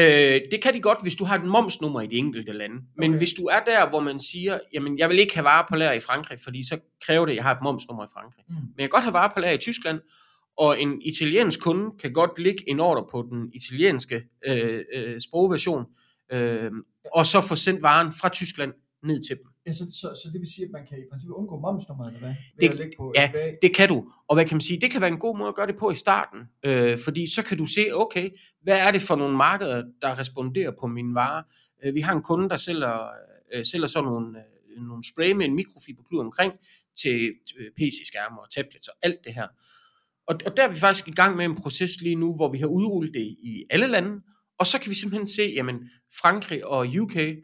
øh, 0.01 0.41
det 0.53 0.63
kan 0.63 0.75
de 0.75 0.81
godt, 0.81 1.03
hvis 1.03 1.15
du 1.17 1.25
har 1.25 1.39
et 1.39 1.45
momsnummer 1.45 2.01
i 2.01 2.07
de 2.07 2.15
enkelte 2.17 2.53
lande. 2.53 2.77
Men 2.97 3.11
okay. 3.11 3.19
hvis 3.19 3.33
du 3.33 3.43
er 3.45 3.61
der, 3.67 3.89
hvor 3.89 4.01
man 4.01 4.21
siger, 4.21 4.59
jamen 4.73 4.99
jeg 4.99 5.09
vil 5.09 5.19
ikke 5.19 5.35
have 5.35 5.45
varer 5.45 5.67
på 5.69 5.77
lager 5.77 5.93
i 5.93 6.01
Frankrig, 6.01 6.39
fordi 6.45 6.67
så 6.69 6.79
kræver 7.07 7.27
det, 7.27 7.33
at 7.33 7.37
jeg 7.37 7.45
har 7.45 7.53
et 7.55 7.63
momsnummer 7.63 8.05
i 8.05 8.09
Frankrig. 8.13 8.45
Mm. 8.49 8.55
Men 8.55 8.65
jeg 8.79 8.85
kan 8.85 8.91
godt 8.91 9.05
have 9.05 9.13
varer 9.13 9.31
på 9.35 9.41
lager 9.41 9.55
i 9.55 9.59
Tyskland, 9.59 10.01
og 10.57 10.81
en 10.81 11.03
italiensk 11.03 11.61
kunde 11.61 11.91
kan 11.99 12.13
godt 12.13 12.39
lægge 12.39 12.71
en 12.71 12.81
ordre 12.81 13.07
på 13.11 13.27
den 13.31 13.51
italienske 13.55 14.25
øh, 14.47 14.85
øh, 14.95 15.21
sprogversion, 15.21 15.85
øh, 16.33 16.71
og 17.15 17.27
så 17.27 17.41
få 17.41 17.57
sendt 17.57 17.83
varen 17.83 18.13
fra 18.21 18.29
Tyskland 18.29 18.73
ned 19.03 19.23
til 19.29 19.37
dem. 19.37 19.45
Ja, 19.67 19.73
så, 19.73 19.85
så, 19.85 20.21
så 20.23 20.31
det 20.33 20.41
vil 20.41 20.49
sige, 20.55 20.65
at 20.65 20.71
man 20.73 20.87
kan 20.87 20.99
i 20.99 21.03
princippet 21.11 21.35
undgå 21.35 21.59
momsnummeret, 21.61 22.09
eller 22.09 22.21
hvad? 22.21 22.35
Ved 22.59 22.69
Det- 22.69 22.73
at 22.73 22.77
lægge 22.79 22.93
på 22.97 23.13
ja, 23.17 23.29
FBA? 23.31 23.53
Det 23.63 23.75
kan 23.75 23.89
du. 23.89 24.05
Og 24.29 24.37
hvad 24.37 24.45
kan 24.45 24.55
man 24.57 24.61
sige? 24.61 24.81
Det 24.81 24.91
kan 24.91 25.01
være 25.01 25.11
en 25.11 25.19
god 25.19 25.39
måde 25.39 25.49
at 25.49 25.55
gøre 25.55 25.67
det 25.67 25.77
på 25.77 25.91
i 25.91 25.95
starten. 25.95 26.41
Øh, 26.65 26.99
fordi 26.99 27.27
så 27.35 27.43
kan 27.43 27.59
du 27.59 27.67
se, 27.67 27.87
okay, 27.93 28.31
hvad 28.63 28.79
er 28.79 28.91
det 28.91 29.03
for 29.03 29.17
nogle 29.17 29.37
markeder, 29.37 29.83
der 30.03 30.19
responderer 30.19 30.71
på 30.81 30.87
mine 30.87 31.15
varer? 31.15 31.43
Øh, 31.85 31.95
vi 31.95 32.01
har 32.01 32.13
en 32.13 32.23
kunde, 32.23 32.49
der 32.49 32.57
sælger, 32.57 33.09
øh, 33.55 33.67
sælger 33.67 33.87
sådan 33.87 34.05
nogle, 34.11 34.39
øh, 34.39 34.83
nogle 34.83 35.05
spray 35.05 35.33
med 35.33 35.47
en 35.47 35.55
mikrofiberklud 35.55 36.21
omkring 36.21 36.53
til 37.03 37.33
øh, 37.59 37.71
PC-skærme 37.77 38.41
og 38.41 38.51
tablets 38.51 38.89
og 38.89 38.95
alt 39.03 39.25
det 39.25 39.35
her. 39.35 39.47
Og, 40.29 40.39
og 40.47 40.57
der 40.57 40.63
er 40.65 40.69
vi 40.69 40.79
faktisk 40.79 41.09
i 41.09 41.13
gang 41.13 41.37
med 41.37 41.45
en 41.45 41.55
proces 41.55 42.01
lige 42.01 42.15
nu, 42.15 42.35
hvor 42.35 42.53
vi 42.53 42.59
har 42.59 42.67
udrullet 42.67 43.15
det 43.15 43.21
i 43.21 43.65
alle 43.71 43.87
lande, 43.87 44.21
og 44.59 44.67
så 44.67 44.81
kan 44.81 44.91
vi 44.91 44.95
simpelthen 44.95 45.27
se, 45.29 45.43
jamen 45.43 45.77
Frankrig 46.21 46.67
og 46.67 46.87
UK 47.01 47.17
øh, 47.17 47.37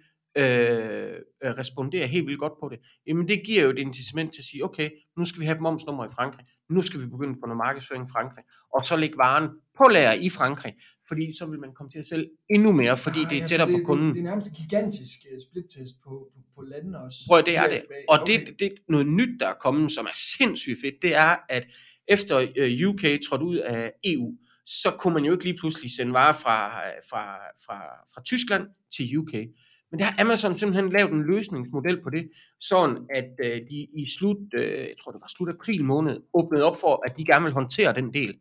øh, 1.45 1.51
responderer 1.59 2.07
helt 2.07 2.27
vildt 2.27 2.41
godt 2.41 2.53
på 2.63 2.69
det. 2.69 2.79
Jamen 3.07 3.29
det 3.29 3.43
giver 3.47 3.63
jo 3.63 3.71
et 3.71 3.79
incitament 3.79 4.33
til 4.33 4.41
at 4.41 4.45
sige, 4.45 4.65
okay, 4.65 4.91
nu 5.19 5.25
skal 5.25 5.41
vi 5.41 5.45
have 5.47 5.55
et 5.55 5.61
momsnummer 5.61 6.05
i 6.05 6.09
Frankrig, 6.15 6.47
nu 6.71 6.83
skal 6.83 7.01
vi 7.01 7.07
begynde 7.07 7.35
på 7.35 7.47
noget 7.47 7.57
markedsføring 7.57 8.05
i 8.05 8.11
Frankrig, 8.13 8.45
og 8.75 8.85
så 8.85 8.97
lægge 8.97 9.19
varen 9.19 9.49
på 9.79 9.85
lager 9.89 10.13
i 10.13 10.29
Frankrig, 10.31 10.75
fordi 11.09 11.33
så 11.39 11.47
vil 11.47 11.59
man 11.61 11.71
komme 11.77 11.91
til 11.91 11.99
at 11.99 12.07
sælge 12.07 12.29
endnu 12.51 12.73
mere, 12.73 12.97
fordi 12.97 13.21
Ah, 13.25 13.31
det 13.31 13.37
er 13.37 13.41
ja, 13.41 13.47
så 13.47 13.51
tættere 13.51 13.71
på 13.75 13.79
det, 13.79 13.87
kunden. 13.87 14.07
Det, 14.07 14.15
det 14.15 14.21
er 14.21 14.25
nærmest 14.25 14.49
en 14.49 14.55
gigantisk 14.63 15.19
uh, 15.33 15.39
splittest 15.47 15.95
på, 16.05 16.11
på, 16.33 16.39
på 16.55 16.61
landene 16.63 16.99
også. 17.05 17.19
Prøv 17.29 17.43
det 17.47 17.57
er 17.57 17.69
det. 17.69 17.83
Og 18.09 18.21
Okay. 18.21 18.47
det, 18.47 18.59
det 18.59 18.73
noget 18.89 19.07
nyt, 19.07 19.41
der 19.41 19.49
er 19.49 19.59
kommet, 19.61 19.93
som 19.93 20.05
er 20.07 20.17
sindssygt 20.37 20.79
fedt, 20.83 20.95
det 21.03 21.15
er, 21.15 21.37
at 21.49 21.65
efter 22.11 22.47
øh, 22.57 22.89
UK 22.89 23.03
trådte 23.29 23.45
ud 23.45 23.57
af 23.57 23.93
EU, 24.05 24.37
så 24.67 24.91
kunne 24.99 25.15
man 25.15 25.25
jo 25.25 25.33
ikke 25.33 25.45
lige 25.45 25.59
pludselig 25.59 25.91
sende 25.91 26.13
varer 26.13 26.33
fra, 26.33 26.81
fra, 27.11 27.37
fra, 27.67 27.79
fra 28.15 28.23
Tyskland 28.23 28.67
til 28.97 29.19
UK. 29.19 29.33
Men 29.91 29.99
der 29.99 30.05
har 30.05 30.15
Amazon 30.21 30.57
simpelthen 30.57 30.93
lavet 30.93 31.13
en 31.13 31.23
løsningsmodel 31.23 32.03
på 32.03 32.11
det, 32.11 32.31
sådan 32.61 32.97
at 33.15 33.31
øh, 33.45 33.61
de 33.71 33.89
i 33.95 34.07
slut, 34.19 34.55
øh, 34.55 34.79
jeg 34.79 34.95
tror 35.03 35.13
det 35.13 35.21
var 35.21 35.33
slut 35.37 35.49
april 35.49 35.85
måned, 35.85 36.21
åbnede 36.35 36.65
op 36.65 36.77
for, 36.81 37.03
at 37.07 37.17
de 37.19 37.25
gerne 37.25 37.45
vil 37.45 37.53
håndtere 37.53 37.95
den 37.95 38.15
del. 38.15 38.39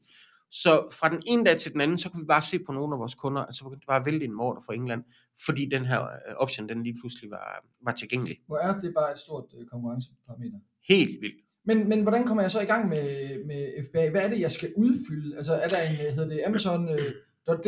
Så 0.51 0.88
fra 0.99 1.09
den 1.09 1.23
ene 1.25 1.43
dag 1.45 1.57
til 1.57 1.73
den 1.73 1.81
anden, 1.81 1.97
så 1.97 2.09
kunne 2.09 2.23
vi 2.23 2.27
bare 2.27 2.41
se 2.41 2.59
på 2.59 2.71
nogle 2.71 2.95
af 2.95 2.99
vores 2.99 3.15
kunder, 3.15 3.41
at 3.41 3.55
så 3.55 3.63
begyndte 3.63 3.81
det 3.81 3.88
bare 3.88 4.05
vælte 4.05 4.25
en 4.25 4.39
ordre 4.39 4.61
fra 4.65 4.73
England, 4.73 5.03
fordi 5.45 5.65
den 5.65 5.85
her 5.85 6.01
øh, 6.03 6.35
option, 6.38 6.69
den 6.69 6.83
lige 6.83 6.97
pludselig 7.01 7.31
var, 7.31 7.65
var 7.81 7.91
tilgængelig. 7.91 8.38
Hvor 8.47 8.57
er 8.57 8.79
det 8.79 8.93
bare 8.93 9.11
et 9.11 9.19
stort 9.19 9.45
konkurrenceparameter. 9.71 10.59
Helt 10.88 11.21
vildt. 11.21 11.49
Men, 11.65 11.89
men 11.89 12.01
hvordan 12.01 12.23
kommer 12.25 12.43
jeg 12.43 12.51
så 12.51 12.59
i 12.61 12.65
gang 12.65 12.89
med, 12.89 13.05
med 13.45 13.67
FBA? 13.89 14.09
Hvad 14.09 14.21
er 14.21 14.27
det, 14.29 14.39
jeg 14.39 14.51
skal 14.51 14.69
udfylde? 14.77 15.35
Altså 15.35 15.53
er 15.55 15.67
der 15.67 15.81
en, 15.81 15.91
øh, 15.93 16.13
hedder 16.13 16.29
det 16.29 16.41
Amazon... 16.47 16.89
Uh, 16.89 16.95
.d 17.63 17.67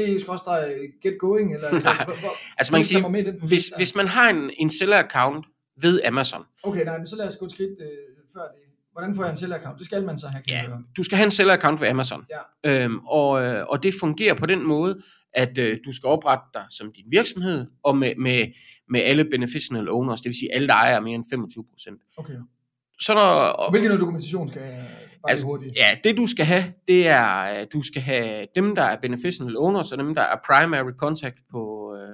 get 1.01 1.19
going, 1.19 1.53
eller 1.55 1.71
Nej, 1.83 2.05
hvor- 2.05 2.57
Altså 2.57 2.73
man 2.73 2.79
kan 2.79 2.85
sige, 2.85 3.09
med 3.09 3.23
den 3.23 3.47
hvis, 3.47 3.65
der? 3.69 3.77
hvis 3.77 3.95
man 3.95 4.07
har 4.07 4.29
en, 4.29 4.51
en 4.57 4.69
seller-account 4.69 5.73
ved 5.81 6.01
Amazon, 6.05 6.41
Okay, 6.63 6.85
nej, 6.85 6.97
men 6.97 7.05
så 7.07 7.15
lad 7.17 7.25
os 7.25 7.35
gå 7.35 7.45
et 7.45 7.51
skridt 7.51 7.69
øh, 7.81 7.87
før 8.33 8.41
det. 8.41 8.61
Hvordan 8.91 9.15
får 9.15 9.23
jeg 9.23 9.31
en 9.31 9.37
seller-account? 9.37 9.77
Det 9.77 9.85
skal 9.85 10.03
man 10.05 10.17
så 10.17 10.27
have, 10.27 10.43
Ja. 10.49 10.61
du 10.97 11.03
skal 11.03 11.17
have 11.17 11.25
en 11.25 11.31
seller-account 11.31 11.81
ved 11.81 11.87
Amazon. 11.87 12.25
Ja. 12.65 12.83
Øhm, 12.83 12.99
og, 12.99 13.43
øh, 13.43 13.65
og 13.67 13.83
det 13.83 13.93
fungerer 13.99 14.33
på 14.33 14.45
den 14.45 14.67
måde, 14.67 15.01
at 15.33 15.57
øh, 15.57 15.77
du 15.85 15.91
skal 15.93 16.07
oprette 16.07 16.43
dig 16.53 16.63
som 16.69 16.91
din 16.95 17.05
virksomhed, 17.11 17.67
og 17.83 17.97
med, 17.97 18.13
med, 18.17 18.45
med 18.89 19.01
alle 19.01 19.25
beneficial 19.25 19.89
owners, 19.89 20.21
det 20.21 20.29
vil 20.29 20.37
sige 20.37 20.53
alle, 20.53 20.67
der 20.67 20.73
ejer 20.73 20.99
mere 20.99 21.15
end 21.15 21.25
25 21.33 21.65
procent. 21.71 22.01
Okay. 22.17 22.33
Så 23.01 23.13
når, 23.13 23.21
Og 23.21 23.59
og, 23.59 23.71
hvilken 23.71 23.99
dokumentation 23.99 24.47
skal 24.47 24.61
jeg... 24.61 24.87
Altså, 25.23 25.45
hurtigt. 25.45 25.75
Ja, 25.75 25.97
det 26.03 26.17
du 26.17 26.25
skal 26.25 26.45
have, 26.45 26.73
det 26.87 27.07
er, 27.07 27.59
øh, 27.61 27.67
du 27.73 27.81
skal 27.81 28.01
have 28.01 28.47
dem, 28.55 28.75
der 28.75 28.83
er 28.83 28.97
beneficial 29.01 29.57
owners, 29.57 29.91
og 29.91 29.97
dem, 29.97 30.15
der 30.15 30.21
er 30.21 30.35
primary 30.45 30.91
contact 30.97 31.35
på, 31.51 31.93
øh, 31.95 32.09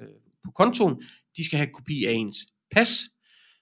øh, 0.00 0.14
på 0.44 0.50
kontoen, 0.54 1.02
de 1.36 1.44
skal 1.44 1.56
have 1.58 1.68
kopi 1.74 2.04
af 2.04 2.12
ens 2.12 2.36
pas. 2.74 2.88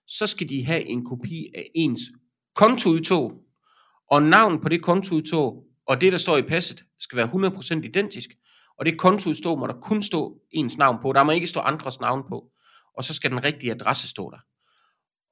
Så 0.07 0.27
skal 0.27 0.49
de 0.49 0.65
have 0.65 0.87
en 0.87 1.05
kopi 1.05 1.51
af 1.55 1.71
ens 1.75 2.01
kontoudtog, 2.55 3.33
og 4.11 4.23
navn 4.23 4.61
på 4.61 4.69
det 4.69 4.83
kontoudtog, 4.83 5.65
og 5.87 6.01
det, 6.01 6.13
der 6.13 6.19
står 6.19 6.37
i 6.37 6.43
passet, 6.43 6.85
skal 6.99 7.17
være 7.17 7.27
100% 7.27 7.85
identisk. 7.85 8.31
Og 8.79 8.87
det 8.87 8.99
kontoudtog 8.99 9.59
må 9.59 9.67
der 9.67 9.81
kun 9.83 10.03
stå 10.03 10.39
ens 10.51 10.79
navn 10.79 10.97
på. 11.03 11.13
Der 11.13 11.23
må 11.23 11.33
ikke 11.33 11.47
stå 11.47 11.61
andres 11.61 12.01
navn 12.01 12.23
på. 12.29 12.45
Og 12.97 13.05
så 13.05 13.15
skal 13.15 13.31
den 13.31 13.45
rigtige 13.45 13.73
adresse 13.73 14.09
stå 14.09 14.31
der. 14.31 14.39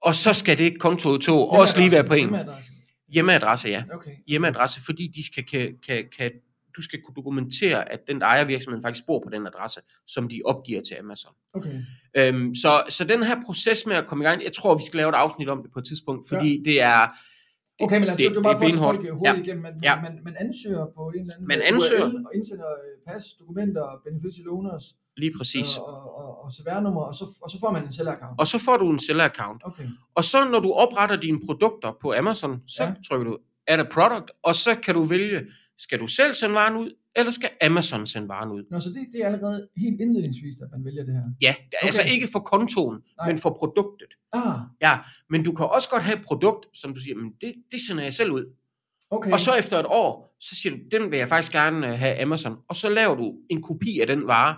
Og 0.03 0.15
så 0.15 0.33
skal 0.35 0.59
det 0.59 0.81
kontoudtog 0.81 1.51
også 1.51 1.81
lige 1.81 1.93
være 1.93 2.05
på 2.05 2.15
engelsk. 2.15 2.35
Hjemmeadresse. 2.45 2.73
Hjemmeadresse, 3.13 3.69
ja. 3.69 3.85
Okay. 3.95 4.11
Hjemmeadresse, 4.27 4.81
fordi 4.85 5.07
de 5.17 5.27
skal, 5.27 5.45
kan, 5.47 5.75
kan, 5.87 6.05
kan, 6.19 6.31
du 6.77 6.83
skal 6.83 6.99
kunne 7.05 7.15
dokumentere, 7.15 7.93
at 7.93 8.01
den, 8.09 8.21
der 8.21 8.27
ejer 8.27 8.45
virksomheden, 8.45 8.83
faktisk 8.83 9.07
bor 9.07 9.23
på 9.27 9.31
den 9.31 9.47
adresse, 9.47 9.81
som 10.07 10.29
de 10.29 10.41
opgiver 10.45 10.81
til 10.83 10.95
Amazon. 11.01 11.33
Okay. 11.55 11.81
Øhm, 12.17 12.55
så, 12.55 12.83
så 12.89 13.05
den 13.05 13.23
her 13.23 13.37
proces 13.47 13.87
med 13.87 13.97
at 13.97 14.07
komme 14.07 14.25
i 14.25 14.27
gang, 14.27 14.45
jeg 14.45 14.53
tror, 14.53 14.75
vi 14.75 14.85
skal 14.87 14.97
lave 14.99 15.09
et 15.09 15.15
afsnit 15.15 15.49
om 15.49 15.63
det 15.63 15.73
på 15.73 15.79
et 15.79 15.85
tidspunkt, 15.85 16.29
fordi 16.29 16.57
ja. 16.57 16.63
det 16.71 16.83
er... 16.83 17.09
Okay, 17.81 17.97
men 17.99 18.05
lad 18.05 18.11
os 18.13 18.17
det- 18.17 18.29
det, 18.29 18.37
det, 18.37 18.43
bare 18.43 18.59
benhårdt. 18.59 18.97
folk 18.97 19.11
hurtigt 19.19 19.37
Ja. 19.37 19.43
igennem. 19.43 19.63
Man, 19.63 19.75
Ja. 19.83 19.95
man, 20.03 20.13
man 20.25 20.37
ansøger 20.41 20.87
på 20.97 21.03
en 21.17 21.21
eller 21.21 21.35
anden 21.35 21.49
Man 21.49 21.59
URL 21.59 21.75
ansøger. 21.75 22.05
og 22.27 22.31
indsender 22.35 22.67
øh, 22.85 23.13
pas, 23.13 23.25
dokumenter, 23.41 23.87
beneficial 24.07 24.49
owners 24.49 24.85
Lige 25.19 25.33
præcis. 25.39 25.77
og, 25.77 25.85
og, 25.87 26.17
og, 26.19 26.45
og 26.45 26.51
CVR-nummer, 26.53 27.01
og 27.01 27.15
så, 27.15 27.25
og 27.43 27.51
så 27.51 27.57
får 27.61 27.71
man 27.71 27.83
en 27.83 27.89
seller-account. 27.91 28.35
Og 28.39 28.47
så 28.47 28.59
får 28.59 28.77
du 28.77 28.91
en 28.91 28.99
seller-account. 28.99 29.59
Okay. 29.65 29.85
Og 30.15 30.25
så 30.25 30.49
når 30.49 30.61
du 30.61 30.73
opretter 30.73 31.17
dine 31.17 31.41
produkter 31.47 31.93
på 32.03 32.15
Amazon, 32.19 32.61
så 32.67 32.85
ja. 32.85 32.95
Trykker 33.09 33.25
du 33.31 33.39
Add 33.67 33.81
a 33.81 33.85
Product, 33.93 34.31
og 34.43 34.55
så 34.55 34.75
kan 34.75 34.95
du 34.95 35.05
vælge, 35.05 35.41
skal 35.79 36.01
du 36.01 36.07
selv 36.07 36.35
sende 36.35 36.55
varen 36.55 36.77
ud, 36.77 36.91
eller 37.17 37.33
skal 37.33 37.51
Amazon 37.63 38.07
sende 38.07 38.29
varen 38.29 38.53
ud? 38.53 38.63
Nå, 38.71 38.81
så 38.81 38.89
det, 38.89 39.07
det 39.13 39.21
er 39.23 39.27
allerede 39.27 39.69
helt 39.77 40.01
indledningsvis, 40.01 40.55
at 40.63 40.69
man 40.73 40.85
vælger 40.85 41.05
det 41.05 41.15
her. 41.15 41.23
Ja, 41.43 41.51
okay. 41.59 41.87
altså 41.87 42.03
Okay. 42.03 42.13
ikke 42.13 42.29
for 42.33 42.39
kontoen, 42.39 42.99
Nej. 43.19 43.27
men 43.29 43.39
for 43.39 43.57
produktet. 43.59 44.09
Ah, 44.33 44.59
Ja, 44.83 44.99
men 45.31 45.45
du 45.45 45.53
kan 45.53 45.67
også 45.67 45.89
godt 45.89 46.03
have 46.03 46.19
et 46.19 46.25
produkt, 46.25 46.67
som 46.75 46.95
du 46.95 47.01
siger, 47.01 47.17
men 47.17 47.33
det, 47.41 47.55
det 47.73 47.81
sender 47.89 48.03
jeg 48.03 48.15
selv 48.15 48.31
ud. 48.33 48.45
okay. 49.11 49.33
Og 49.33 49.41
så 49.41 49.55
efter 49.55 49.79
et 49.79 49.87
år, 49.89 50.37
så 50.41 50.57
siger 50.57 50.77
du, 50.77 50.79
den 50.99 51.11
vil 51.11 51.19
jeg 51.19 51.29
faktisk 51.29 51.53
gerne 51.53 51.87
øh, 51.93 51.99
have 51.99 52.21
Amazon. 52.23 52.57
Og 52.69 52.77
så 52.77 52.89
laver 52.89 53.15
du 53.15 53.35
en 53.51 53.63
kopi 53.63 54.01
af 54.01 54.07
den 54.07 54.27
vare. 54.27 54.57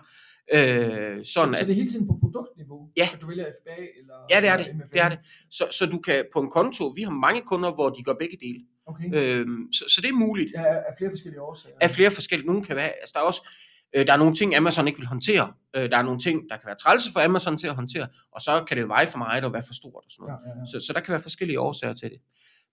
Øh, 0.54 0.60
sådan 0.60 1.24
så, 1.24 1.32
så 1.32 1.48
at, 1.60 1.66
det 1.66 1.70
er 1.70 1.74
hele 1.74 1.88
tiden 1.90 2.06
på 2.06 2.16
produktniveau, 2.20 2.88
Ja. 2.96 3.08
at 3.14 3.20
du 3.22 3.26
vælger 3.26 3.44
FBA 3.62 3.76
eller 4.00 4.14
ja, 4.30 4.40
det 4.40 4.48
er 4.48 4.56
det. 4.56 4.66
MFA? 4.76 4.84
det 4.92 5.00
er 5.00 5.08
det. 5.08 5.18
Så, 5.50 5.64
så 5.70 5.86
du 5.86 5.98
kan 5.98 6.24
på 6.32 6.40
en 6.40 6.50
konto, 6.50 6.86
vi 6.86 7.02
har 7.02 7.10
mange 7.10 7.40
kunder, 7.40 7.72
hvor 7.74 7.90
de 7.90 8.02
gør 8.02 8.12
begge 8.20 8.36
dele. 8.40 8.60
Okay. 8.86 9.14
Øh, 9.14 9.46
så, 9.72 9.84
så 9.94 10.00
det 10.00 10.08
er 10.08 10.12
muligt 10.14 10.50
Ja, 10.54 10.64
af 10.64 10.92
flere 10.98 11.10
forskellige 11.10 11.40
årsager. 11.42 11.76
af 11.80 11.90
flere 11.90 12.10
forskellige. 12.10 12.46
Nogle 12.46 12.64
kan 12.64 12.76
være, 12.76 12.88
altså 13.00 13.12
der 13.14 13.20
er 13.20 13.24
også, 13.24 13.48
øh, 13.96 14.06
der 14.06 14.12
er 14.12 14.16
nogle 14.16 14.34
ting, 14.34 14.54
Amazon 14.56 14.86
ikke 14.86 14.98
vil 14.98 15.06
håndtere. 15.08 15.52
Øh, 15.76 15.90
der 15.90 15.96
er 15.96 16.02
nogle 16.02 16.20
ting, 16.20 16.42
der 16.50 16.56
kan 16.56 16.66
være 16.66 16.76
trælse 16.76 17.12
for 17.12 17.20
Amazon 17.20 17.58
til 17.58 17.66
at 17.66 17.74
håndtere, 17.74 18.08
og 18.32 18.40
så 18.40 18.64
kan 18.68 18.76
det 18.76 18.88
veje 18.88 19.06
for 19.06 19.18
meget 19.18 19.44
og 19.44 19.52
være 19.52 19.62
for 19.66 19.74
stort 19.74 19.94
og 20.04 20.10
sådan 20.10 20.22
noget. 20.26 20.38
Ja, 20.46 20.50
ja, 20.50 20.58
ja. 20.60 20.80
Så, 20.80 20.86
så 20.86 20.92
der 20.92 21.00
kan 21.00 21.12
være 21.12 21.20
forskellige 21.20 21.60
årsager 21.60 21.94
til 21.94 22.10
det. 22.10 22.18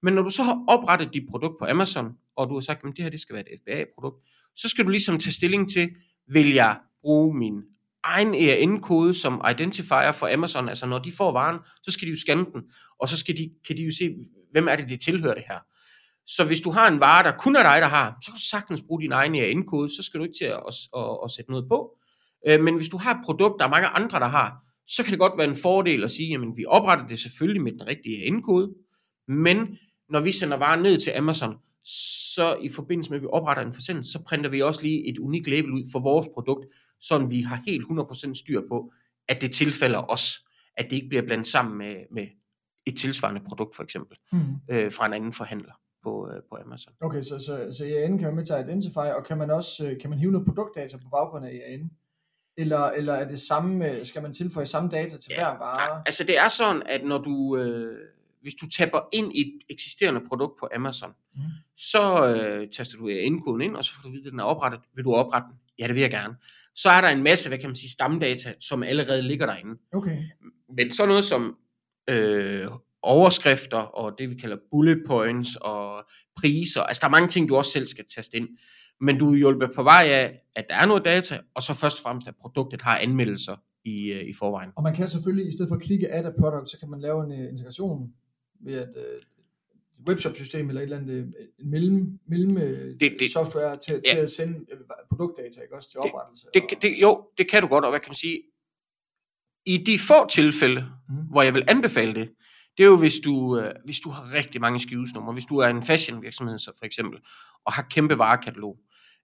Men 0.04 0.14
når 0.14 0.22
du 0.22 0.30
så 0.30 0.44
har 0.44 0.64
oprettet 0.68 1.10
dit 1.14 1.24
produkt 1.30 1.56
på 1.60 1.66
Amazon, 1.66 2.12
og 2.38 2.50
du 2.50 2.54
har 2.54 2.62
sagt, 2.62 2.86
at 2.86 2.94
det 2.96 3.04
her 3.04 3.10
det 3.10 3.22
skal 3.22 3.36
være 3.36 3.44
et 3.54 3.60
FBA-produkt, 3.60 4.18
så 4.56 4.70
skal 4.70 4.86
du 4.86 4.90
ligesom 4.90 5.20
tage 5.20 5.34
stilling 5.34 5.70
til, 5.72 5.90
vil 6.32 6.54
jeg 6.54 6.78
bruge 7.02 7.38
min 7.38 7.62
egen 8.04 8.36
ERN-kode 8.36 9.14
som 9.14 9.42
identifier 9.52 10.12
for 10.12 10.34
Amazon, 10.34 10.70
altså 10.70 10.86
når 10.86 11.00
de 11.00 11.12
får 11.12 11.32
varen, 11.32 11.60
så 11.84 11.92
skal 11.92 12.06
de 12.06 12.12
jo 12.12 12.20
scanne 12.20 12.46
den, 12.46 12.62
og 13.00 13.10
så 13.10 13.18
skal 13.18 13.38
de, 13.38 13.50
kan 13.68 13.78
de 13.78 13.84
jo 13.84 13.92
se, 13.98 14.16
hvem 14.52 14.68
er 14.68 14.76
det, 14.76 14.90
det 14.90 15.02
tilhører 15.02 15.34
det 15.34 15.44
her. 15.50 15.60
Så 16.28 16.44
hvis 16.44 16.62
du 16.62 16.72
har 16.72 16.88
en 16.88 17.00
vare, 17.00 17.24
der 17.24 17.38
kun 17.38 17.56
er 17.56 17.64
dig, 17.64 17.82
der 17.82 17.88
har, 17.88 18.18
så 18.22 18.32
kan 18.32 18.36
du 18.36 18.42
sagtens 18.50 18.82
bruge 18.88 19.02
din 19.02 19.12
egen 19.12 19.36
ERN-kode, 19.36 19.90
så 19.90 20.04
skal 20.04 20.20
du 20.20 20.24
ikke 20.24 20.38
til 20.40 20.46
at, 20.46 20.60
at, 20.68 20.74
at, 20.98 21.18
at 21.24 21.32
sætte 21.32 21.52
noget 21.52 21.66
på. 21.70 21.98
Øh, 22.48 22.64
men 22.64 22.76
hvis 22.76 22.90
du 22.90 22.98
har 22.98 23.14
et 23.14 23.22
produkt, 23.26 23.60
der 23.60 23.66
er 23.66 23.70
mange 23.70 23.88
andre, 23.88 24.20
der 24.20 24.28
har, 24.28 24.64
så 24.88 25.04
kan 25.04 25.12
det 25.12 25.20
godt 25.20 25.38
være 25.38 25.50
en 25.50 25.56
fordel 25.56 26.04
at 26.04 26.12
sige, 26.12 26.30
jamen 26.30 26.58
vi 26.58 26.66
opretter 26.66 27.08
det 27.08 27.20
selvfølgelig 27.20 27.62
med 27.62 27.72
den 27.72 27.88
rigtige 27.88 28.28
ERN-kode, 28.28 28.74
men 29.28 29.78
når 30.10 30.20
vi 30.20 30.32
sender 30.32 30.58
varen 30.58 30.84
ned 30.84 30.98
til 30.98 31.12
Amazon, 31.12 31.56
så 32.36 32.58
i 32.62 32.70
forbindelse 32.70 33.10
med, 33.10 33.18
at 33.18 33.22
vi 33.22 33.28
opretter 33.32 33.64
en 33.64 33.74
forsendelse, 33.74 34.12
så 34.12 34.24
printer 34.24 34.50
vi 34.50 34.62
også 34.62 34.82
lige 34.82 35.10
et 35.10 35.18
unikt 35.18 35.48
label 35.48 35.72
ud 35.72 35.84
for 35.92 36.00
vores 36.00 36.28
produkt, 36.34 36.66
så 37.02 37.18
vi 37.30 37.42
har 37.42 37.62
helt 37.66 37.86
100% 37.86 38.34
styr 38.34 38.62
på, 38.70 38.94
at 39.28 39.42
det 39.42 39.52
tilfælder 39.52 40.12
os, 40.12 40.46
at 40.78 40.86
det 40.90 40.96
ikke 40.96 41.08
bliver 41.08 41.22
blandet 41.24 41.48
sammen 41.48 41.78
med, 41.78 41.96
med 42.12 42.28
et 42.86 42.98
tilsvarende 42.98 43.42
produkt 43.48 43.76
for 43.76 43.84
eksempel, 43.84 44.18
Mm. 44.32 44.40
øh, 44.70 44.92
fra 44.92 45.06
en 45.06 45.14
anden 45.14 45.34
forhandler 45.34 45.74
på, 46.04 46.30
øh, 46.32 46.42
på 46.50 46.58
Amazon. 46.66 46.94
Okay, 47.02 47.22
så, 47.22 47.40
så, 47.40 47.68
så 47.78 47.86
EAN 47.86 48.18
kan 48.18 48.28
man 48.28 48.36
med 48.36 48.46
til 48.46 48.54
at 48.54 48.68
identify, 48.68 48.98
og 48.98 49.26
kan 49.26 49.38
man 49.38 49.50
også 49.52 49.86
øh, 49.88 50.00
kan 50.02 50.10
man 50.10 50.20
hive 50.20 50.32
noget 50.32 50.48
produktdata 50.48 50.98
på 50.98 51.10
baggrund 51.12 51.46
af 51.46 51.50
EAN? 51.52 51.92
Eller, 52.58 52.80
eller 52.90 53.14
er 53.14 53.28
det 53.28 53.40
samme, 53.40 53.92
øh, 53.92 54.06
skal 54.06 54.22
man 54.22 54.34
tilføje 54.34 54.66
samme 54.66 54.90
data 54.90 55.18
til 55.18 55.32
Ja, 55.38 55.50
hver 55.50 55.58
vare? 55.58 56.02
Altså 56.06 56.24
det 56.24 56.38
er 56.38 56.48
sådan, 56.50 56.84
at 56.86 57.06
når 57.06 57.18
du, 57.18 57.58
øh, 57.58 57.98
hvis 58.42 58.56
du 58.56 58.70
tapper 58.70 59.00
ind 59.14 59.36
i 59.36 59.42
et 59.42 59.62
eksisterende 59.70 60.22
produkt 60.28 60.60
på 60.60 60.68
Amazon, 60.76 61.12
Mhm. 61.36 61.44
så 61.76 62.28
øh, 62.36 62.70
taster 62.70 62.98
du 62.98 63.08
indkoden 63.08 63.62
ind, 63.62 63.76
og 63.76 63.86
så 63.86 63.96
får 63.96 64.02
du 64.02 64.08
at 64.08 64.14
vide, 64.14 64.26
at 64.28 64.32
den 64.32 64.40
er 64.40 64.44
oprettet. 64.44 64.82
Vil 64.96 65.04
du 65.04 65.14
oprette 65.14 65.48
den? 65.48 65.56
Ja, 65.80 65.88
det 65.88 65.96
vil 65.96 66.02
jeg 66.02 66.12
gerne. 66.12 66.36
Så 66.76 66.90
er 66.90 67.02
der 67.02 67.10
en 67.10 67.24
masse, 67.24 67.48
hvad 67.50 67.58
kan 67.58 67.70
man 67.70 67.76
sige, 67.76 67.90
stamdata, 67.92 68.54
som 68.60 68.84
allerede 68.84 69.22
ligger 69.22 69.46
derinde. 69.46 69.82
Okay. 69.94 70.18
Men 70.78 70.92
så 70.92 71.06
noget 71.06 71.26
som 71.26 71.56
øh, 72.10 72.68
overskrifter, 73.02 73.78
og 73.78 74.16
det 74.18 74.30
vi 74.30 74.36
kalder 74.36 74.58
bullet 74.72 75.04
points, 75.08 75.56
og 75.56 76.04
priser, 76.36 76.82
altså 76.82 77.00
der 77.02 77.08
er 77.08 77.12
mange 77.12 77.28
ting, 77.28 77.50
du 77.50 77.56
også 77.56 77.72
selv 77.72 77.88
skal 77.88 78.06
taste 78.16 78.38
ind. 78.38 78.50
Men 79.02 79.18
du 79.18 79.32
er 79.32 79.38
hjulpet 79.38 79.72
på 79.76 79.84
vej 79.84 80.08
af, 80.10 80.42
at 80.56 80.66
der 80.70 80.76
er 80.76 80.86
noget 80.86 81.06
data, 81.06 81.40
og 81.56 81.64
så 81.64 81.74
først 81.74 81.98
og 81.98 82.04
fremmest, 82.04 82.28
at 82.28 82.36
produktet 82.42 82.82
har 82.82 82.98
anmeldelser 82.98 83.56
i, 83.86 84.12
øh, 84.12 84.30
i 84.30 84.34
forvejen. 84.34 84.70
Og 84.76 84.84
man 84.84 84.96
kan 84.96 85.08
selvfølgelig, 85.08 85.48
i 85.48 85.52
stedet 85.52 85.70
for 85.70 85.76
at 85.76 85.82
klikke 85.82 86.14
add 86.14 86.26
a 86.28 86.32
product, 86.40 86.70
så 86.70 86.80
kan 86.80 86.90
man 86.90 87.00
lave 87.00 87.24
en 87.24 87.32
uh, 87.32 87.50
integration 87.50 88.14
ved 88.66 88.74
at 88.74 88.90
uh, 88.96 89.04
webshop-system 90.08 90.70
eller 90.70 90.82
et 90.82 90.84
eller 90.84 90.98
andet 90.98 91.14
øh, 91.16 91.26
en 91.60 91.70
mellem, 91.72 92.20
mellem 92.28 92.56
det, 92.56 92.98
Det- 93.00 93.16
det- 93.20 93.32
software 93.32 93.78
til, 93.78 93.94
ja. 93.94 94.14
til 94.14 94.20
at 94.22 94.30
sende 94.30 94.54
øh, 94.72 94.78
produktdata, 95.10 95.62
ikke 95.62 95.76
også 95.76 95.90
til 95.90 96.00
Det- 96.04 96.12
oprettelse. 96.12 96.48
Det, 96.54 96.64
og, 96.64 96.70
det, 96.82 96.96
jo, 97.02 97.28
det 97.38 97.50
kan 97.52 97.62
du 97.62 97.68
godt, 97.68 97.84
og 97.86 97.92
hvad 97.92 98.00
kan 98.00 98.10
man 98.10 98.16
sige? 98.16 98.42
I 99.66 99.78
de 99.78 100.00
få 100.00 100.28
tilfælde, 100.30 100.86
Mhm. 101.10 101.18
hvor 101.32 101.42
jeg 101.42 101.54
vil 101.54 101.64
anbefale 101.68 102.16
det, 102.16 102.30
det 102.78 102.84
er 102.84 102.88
jo, 102.88 102.98
hvis 102.98 103.16
du, 103.26 103.60
øh, 103.60 103.74
hvis 103.86 104.00
du 104.00 104.10
har 104.10 104.34
rigtig 104.34 104.62
mange 104.62 104.80
skivesnumre, 104.80 105.34
hvis 105.34 105.46
du 105.46 105.58
er 105.58 105.68
en 105.68 105.84
fashion 105.84 106.22
virksomhed, 106.22 106.60
så 106.60 106.72
for 106.78 106.86
eksempel, 106.86 107.20
og 107.66 107.74
har 107.74 107.88
kæmpe 107.92 108.18
varekatalog. 108.18 108.78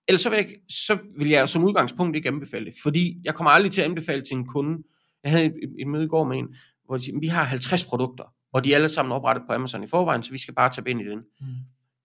Ellers 0.08 0.22
så 0.22 0.30
vil, 0.30 0.38
jeg, 0.38 0.56
så 0.70 0.98
vil 1.18 1.30
jeg 1.30 1.50
som 1.50 1.64
udgangspunkt 1.64 2.16
ikke 2.16 2.28
anbefale 2.30 2.66
det, 2.66 2.74
fordi 2.84 3.22
jeg 3.24 3.36
kommer 3.36 3.52
aldrig 3.52 3.72
til 3.72 3.82
at 3.82 3.88
anbefale 3.90 4.22
til 4.22 4.38
en 4.38 4.48
kunde. 4.48 4.84
Jeg 5.24 5.32
havde 5.32 5.46
et, 5.46 5.54
et 5.80 5.88
møde 5.88 6.04
i 6.04 6.08
går 6.08 6.24
med 6.24 6.38
en, 6.38 6.56
hvor 6.86 6.98
de 6.98 7.04
siger, 7.04 7.20
vi 7.20 7.28
har 7.28 7.44
50 7.44 7.84
produkter, 7.84 8.24
og 8.54 8.64
de 8.64 8.72
er 8.72 8.76
alle 8.76 8.90
sammen 8.90 9.12
oprettet 9.12 9.44
på 9.48 9.54
Amazon 9.54 9.84
i 9.84 9.88
forvejen, 9.88 10.24
så 10.24 10.32
vi 10.32 10.38
skal 10.38 10.54
bare 10.54 10.70
tage 10.70 10.90
ind 10.90 11.02
i 11.02 11.06
den. 11.10 11.18
Mm. 11.42 11.48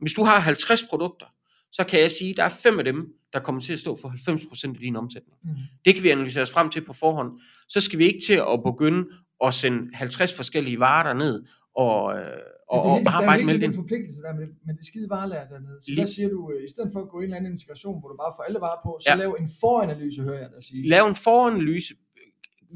Hvis 0.00 0.12
du 0.12 0.22
har 0.24 0.38
50 0.40 0.82
produkter, 0.82 1.26
så 1.72 1.84
kan 1.84 2.00
jeg 2.00 2.10
sige, 2.10 2.30
at 2.30 2.36
der 2.36 2.44
er 2.44 2.48
fem 2.48 2.78
af 2.78 2.84
dem, 2.84 3.12
der 3.32 3.38
kommer 3.40 3.60
til 3.60 3.72
at 3.72 3.78
stå 3.78 3.96
for 3.96 4.08
90% 4.08 4.68
af 4.74 4.80
din 4.80 4.96
omsætning. 4.96 5.38
Mm. 5.44 5.50
Det 5.84 5.94
kan 5.94 6.04
vi 6.04 6.08
analysere 6.10 6.42
os 6.42 6.50
frem 6.50 6.70
til 6.70 6.84
på 6.84 6.92
forhånd. 6.92 7.30
Så 7.68 7.80
skal 7.80 7.98
vi 7.98 8.04
ikke 8.04 8.20
til 8.26 8.34
at 8.52 8.62
begynde 8.64 9.08
at 9.44 9.54
sende 9.54 9.90
50 9.94 10.32
forskellige 10.36 10.78
varer 10.80 11.02
derned, 11.06 11.42
og, 11.76 12.18
øh, 12.18 12.26
og, 12.68 12.78
Og, 12.78 12.84
det 12.84 12.88
er 12.88 12.90
og 12.90 12.94
helt, 12.96 13.06
der 13.06 13.12
er 13.12 13.16
jo 13.16 13.22
arbejde 13.22 13.42
med 13.44 13.54
den. 13.54 13.70
en 13.70 13.74
forpligtelse 13.74 14.22
der 14.22 14.32
med 14.34 14.46
det, 14.46 14.54
med 14.66 14.74
det 14.74 14.86
skide 14.86 15.06
varelærer 15.10 15.48
dernede. 15.48 15.76
Så 15.80 15.86
Lige- 15.90 16.00
der 16.00 16.04
siger 16.04 16.28
du, 16.28 16.40
øh, 16.52 16.64
i 16.64 16.70
stedet 16.74 16.90
for 16.92 17.00
at 17.04 17.08
gå 17.08 17.16
i 17.20 17.20
en 17.20 17.24
eller 17.24 17.36
anden 17.36 17.52
integration, 17.52 18.00
hvor 18.00 18.08
du 18.08 18.16
bare 18.24 18.32
får 18.36 18.42
alle 18.48 18.60
varer 18.66 18.80
på, 18.86 18.90
så 19.00 19.06
Ja. 19.10 19.14
ja. 19.16 19.18
lav 19.22 19.30
en 19.40 19.48
foranalyse, 19.60 20.22
hører 20.22 20.40
jeg 20.44 20.50
dig 20.54 20.62
sige. 20.68 20.88
Lave 20.88 21.08
en 21.08 21.18
foranalyse, 21.26 21.94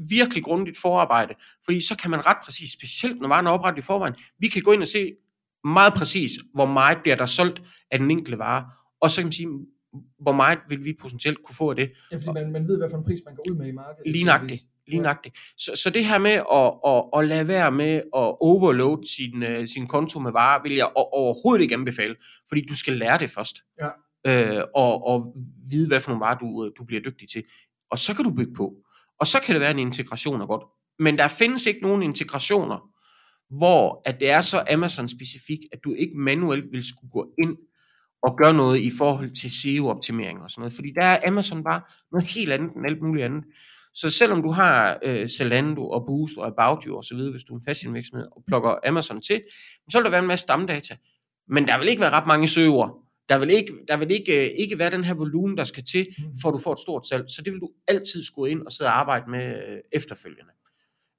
virkelig 0.09 0.43
grundigt 0.43 0.77
forarbejde, 0.77 1.33
fordi 1.65 1.81
så 1.81 1.97
kan 1.97 2.11
man 2.11 2.25
ret 2.25 2.37
præcis, 2.45 2.71
specielt 2.71 3.21
når 3.21 3.27
varen 3.27 3.47
er 3.47 3.51
oprettet 3.51 3.83
i 3.83 3.85
forvejen, 3.85 4.15
vi 4.39 4.47
kan 4.47 4.61
gå 4.61 4.71
ind 4.71 4.81
og 4.81 4.87
se 4.87 5.11
meget 5.63 5.93
præcis, 5.93 6.31
hvor 6.53 6.65
meget 6.65 6.97
bliver 7.01 7.15
der 7.15 7.25
solgt 7.25 7.61
af 7.91 7.99
den 7.99 8.11
enkelte 8.11 8.39
vare, 8.39 8.65
og 9.01 9.11
så 9.11 9.21
kan 9.21 9.25
man 9.25 9.31
sige, 9.31 9.47
hvor 10.19 10.31
meget 10.31 10.59
vil 10.69 10.85
vi 10.85 10.93
potentielt 11.01 11.43
kunne 11.43 11.55
få 11.55 11.69
af 11.69 11.75
det. 11.75 11.91
Ja, 12.11 12.17
fordi 12.17 12.31
man, 12.33 12.51
man 12.51 12.67
ved, 12.67 12.77
hvad 12.77 12.89
for 12.89 12.97
en 12.97 13.03
pris 13.03 13.19
man 13.25 13.35
går 13.35 13.51
ud 13.51 13.55
med 13.55 13.67
i 13.67 13.71
markedet. 13.71 14.11
Lige 14.11 14.25
nøjagtigt. 14.25 14.61
Lige 14.87 15.01
nøjagtigt. 15.01 15.37
Så, 15.57 15.71
så 15.75 15.89
det 15.89 16.05
her 16.05 16.17
med 16.17 16.31
at, 16.31 16.73
at, 16.87 17.19
at 17.19 17.27
lade 17.27 17.47
være 17.47 17.71
med 17.71 17.95
at 17.95 18.35
overload 18.41 19.05
sin, 19.05 19.43
uh, 19.43 19.65
sin 19.65 19.87
konto 19.87 20.19
med 20.19 20.31
varer, 20.31 20.63
vil 20.63 20.75
jeg 20.75 20.89
overhovedet 20.95 21.63
ikke 21.63 21.75
anbefale, 21.75 22.15
fordi 22.49 22.65
du 22.65 22.75
skal 22.75 22.93
lære 22.93 23.17
det 23.17 23.29
først. 23.29 23.57
Ja. 23.81 23.89
Øh, 24.57 24.63
og, 24.75 25.07
og 25.07 25.35
vide, 25.69 25.87
hvad 25.87 25.99
for 25.99 26.11
nogle 26.11 26.23
varer 26.25 26.37
du, 26.37 26.65
øh, 26.65 26.71
du 26.77 26.83
bliver 26.83 27.01
dygtig 27.01 27.29
til. 27.29 27.43
Og 27.91 27.99
så 27.99 28.15
kan 28.15 28.25
du 28.25 28.31
bygge 28.31 28.53
på. 28.53 28.73
Og 29.23 29.27
så 29.27 29.39
kan 29.41 29.53
det 29.53 29.61
være, 29.61 29.71
en 29.71 29.79
integration 29.79 30.41
er 30.41 30.45
godt. 30.45 30.63
Men 30.99 31.17
der 31.17 31.27
findes 31.27 31.65
ikke 31.65 31.81
nogen 31.81 32.03
integrationer, 32.03 32.79
hvor 33.57 34.01
at 34.05 34.19
det 34.19 34.29
er 34.29 34.41
så 34.41 34.63
Amazon-specifik, 34.69 35.59
at 35.71 35.79
du 35.83 35.93
ikke 35.93 36.17
manuelt 36.17 36.71
vil 36.71 36.87
skulle 36.87 37.11
gå 37.11 37.27
ind 37.43 37.57
og 38.23 38.37
gøre 38.37 38.53
noget 38.53 38.79
i 38.79 38.91
forhold 38.97 39.31
til 39.41 39.51
SEO-optimering 39.51 40.41
og 40.41 40.51
sådan 40.51 40.61
noget. 40.61 40.73
Fordi 40.73 40.91
der 40.95 41.05
er 41.05 41.27
Amazon 41.27 41.63
bare 41.63 41.81
noget 42.11 42.27
helt 42.27 42.51
andet 42.51 42.73
end 42.73 42.85
alt 42.85 43.01
muligt 43.01 43.25
andet. 43.25 43.43
Så 43.93 44.09
selvom 44.09 44.41
du 44.41 44.51
har 44.51 44.99
øh, 45.03 45.29
Zalando 45.29 45.89
og 45.89 46.05
Boost 46.05 46.37
og 46.37 46.47
About 46.47 46.83
You 46.83 46.97
og 46.97 47.03
så 47.03 47.15
videre, 47.15 47.31
hvis 47.31 47.43
du 47.43 47.53
er 47.53 47.57
en 47.57 47.65
fashion 47.67 47.93
virksomhed 47.93 48.27
og 48.31 48.43
plukker 48.47 48.75
Amazon 48.87 49.21
til, 49.21 49.41
så 49.89 49.97
vil 49.97 50.03
der 50.05 50.11
være 50.11 50.21
en 50.21 50.27
masse 50.27 50.43
stamdata. 50.43 50.97
Men 51.47 51.67
der 51.67 51.77
vil 51.79 51.87
ikke 51.87 52.01
være 52.01 52.11
ret 52.11 52.27
mange 52.27 52.47
søger. 52.47 53.02
Der 53.29 53.37
vil 53.37 53.49
ikke, 53.49 53.73
der 53.87 53.97
vil 53.97 54.11
ikke, 54.11 54.45
øh, 54.45 54.51
ikke 54.57 54.79
være 54.79 54.91
den 54.91 55.03
her 55.03 55.13
volumen, 55.13 55.57
der 55.57 55.63
skal 55.63 55.83
til, 55.83 56.07
Mm. 56.17 56.23
for 56.41 56.49
at 56.49 56.53
du 56.53 56.57
får 56.57 56.73
et 56.73 56.79
stort 56.79 57.07
salg. 57.07 57.25
Så 57.27 57.41
det 57.41 57.53
vil 57.53 57.59
du 57.61 57.69
altid 57.87 58.23
skulle 58.23 58.51
ind 58.51 58.61
og 58.65 58.71
sidde 58.71 58.89
og 58.89 58.99
arbejde 58.99 59.31
med 59.31 59.67
øh, 59.67 59.77
efterfølgende. 59.91 60.51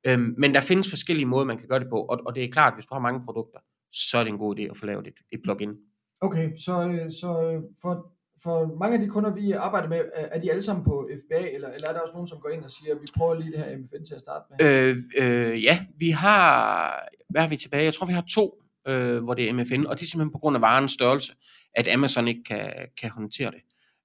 Øhm, 0.07 0.35
men 0.39 0.55
der 0.55 0.61
findes 0.61 0.91
forskellige 0.91 1.27
måder, 1.27 1.45
man 1.45 1.59
kan 1.59 1.69
gøre 1.69 1.79
det 1.81 1.89
på, 1.91 2.01
og, 2.01 2.21
og 2.27 2.35
det 2.35 2.45
er 2.45 2.49
klart, 2.53 2.73
at 2.73 2.77
hvis 2.77 2.87
du 2.87 2.95
har 2.95 3.01
mange 3.01 3.21
produkter, 3.25 3.59
så 3.93 4.19
er 4.19 4.25
det 4.25 4.31
en 4.31 4.39
god 4.39 4.59
idé 4.59 4.63
at 4.71 4.77
få 4.77 4.87
lavet 4.87 5.07
et, 5.07 5.15
et 5.33 5.41
plugin. 5.43 5.75
Okay, 6.21 6.57
så, 6.57 6.89
øh, 6.89 7.11
så 7.11 7.61
for, 7.83 8.13
for 8.43 8.77
mange 8.81 8.95
af 8.95 9.01
de 9.01 9.09
kunder, 9.09 9.35
vi 9.35 9.53
arbejder 9.53 9.89
med, 9.89 10.01
er 10.15 10.41
de 10.41 10.51
alle 10.51 10.63
sammen 10.63 10.85
på 10.85 11.09
FBA, 11.21 11.49
eller, 11.55 11.69
eller 11.69 11.89
er 11.89 11.93
der 11.93 12.01
også 12.01 12.13
nogen, 12.15 12.27
som 12.27 12.39
går 12.39 12.49
ind 12.49 12.65
og 12.65 12.71
siger, 12.71 12.95
vi 12.95 13.07
prøver 13.19 13.35
lige 13.35 13.53
det 13.53 13.59
her 13.59 13.79
MFN 13.79 14.05
til 14.05 14.15
at 14.15 14.21
starte 14.21 14.45
med? 14.51 14.67
Øh, 14.67 14.97
øh, 15.19 15.65
ja, 15.65 15.87
vi 15.99 16.11
har, 16.11 17.09
hvad 17.29 17.43
har 17.43 17.49
vi 17.49 17.57
tilbage? 17.57 17.85
Jeg 17.85 17.95
tror, 17.95 18.07
vi 18.07 18.13
har 18.13 18.25
to, 18.31 18.59
øh, 18.89 19.23
hvor 19.25 19.35
det 19.35 19.49
er 19.49 19.53
MFN, 19.53 19.87
og 19.87 19.97
det 19.99 20.03
er 20.03 20.07
simpelthen 20.07 20.33
på 20.33 20.39
grund 20.39 20.57
af 20.57 20.63
varens 20.63 20.93
størrelse, 20.93 21.33
at 21.75 21.89
Amazon 21.89 22.29
ikke 22.29 22.45
kan, 22.45 22.73
kan 23.01 23.11
håndtere 23.11 23.51
det. 23.51 23.61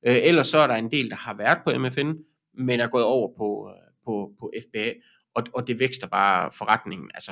Øh, 0.07 0.15
ellers 0.23 0.47
så 0.47 0.57
er 0.59 0.67
der 0.67 0.75
en 0.75 0.91
del, 0.91 1.09
der 1.09 1.15
har 1.15 1.33
været 1.33 1.57
på 1.63 1.79
MFN, 1.79 2.11
men 2.57 2.79
er 2.79 2.87
gået 2.87 3.03
over 3.03 3.27
på, 3.37 3.69
øh, 3.69 3.91
på, 4.05 4.31
på 4.39 4.51
FBA, 4.67 4.91
og, 5.35 5.43
og 5.53 5.67
det 5.67 5.79
vækster 5.79 6.07
bare 6.07 6.51
forretningen, 6.57 7.11
altså 7.13 7.31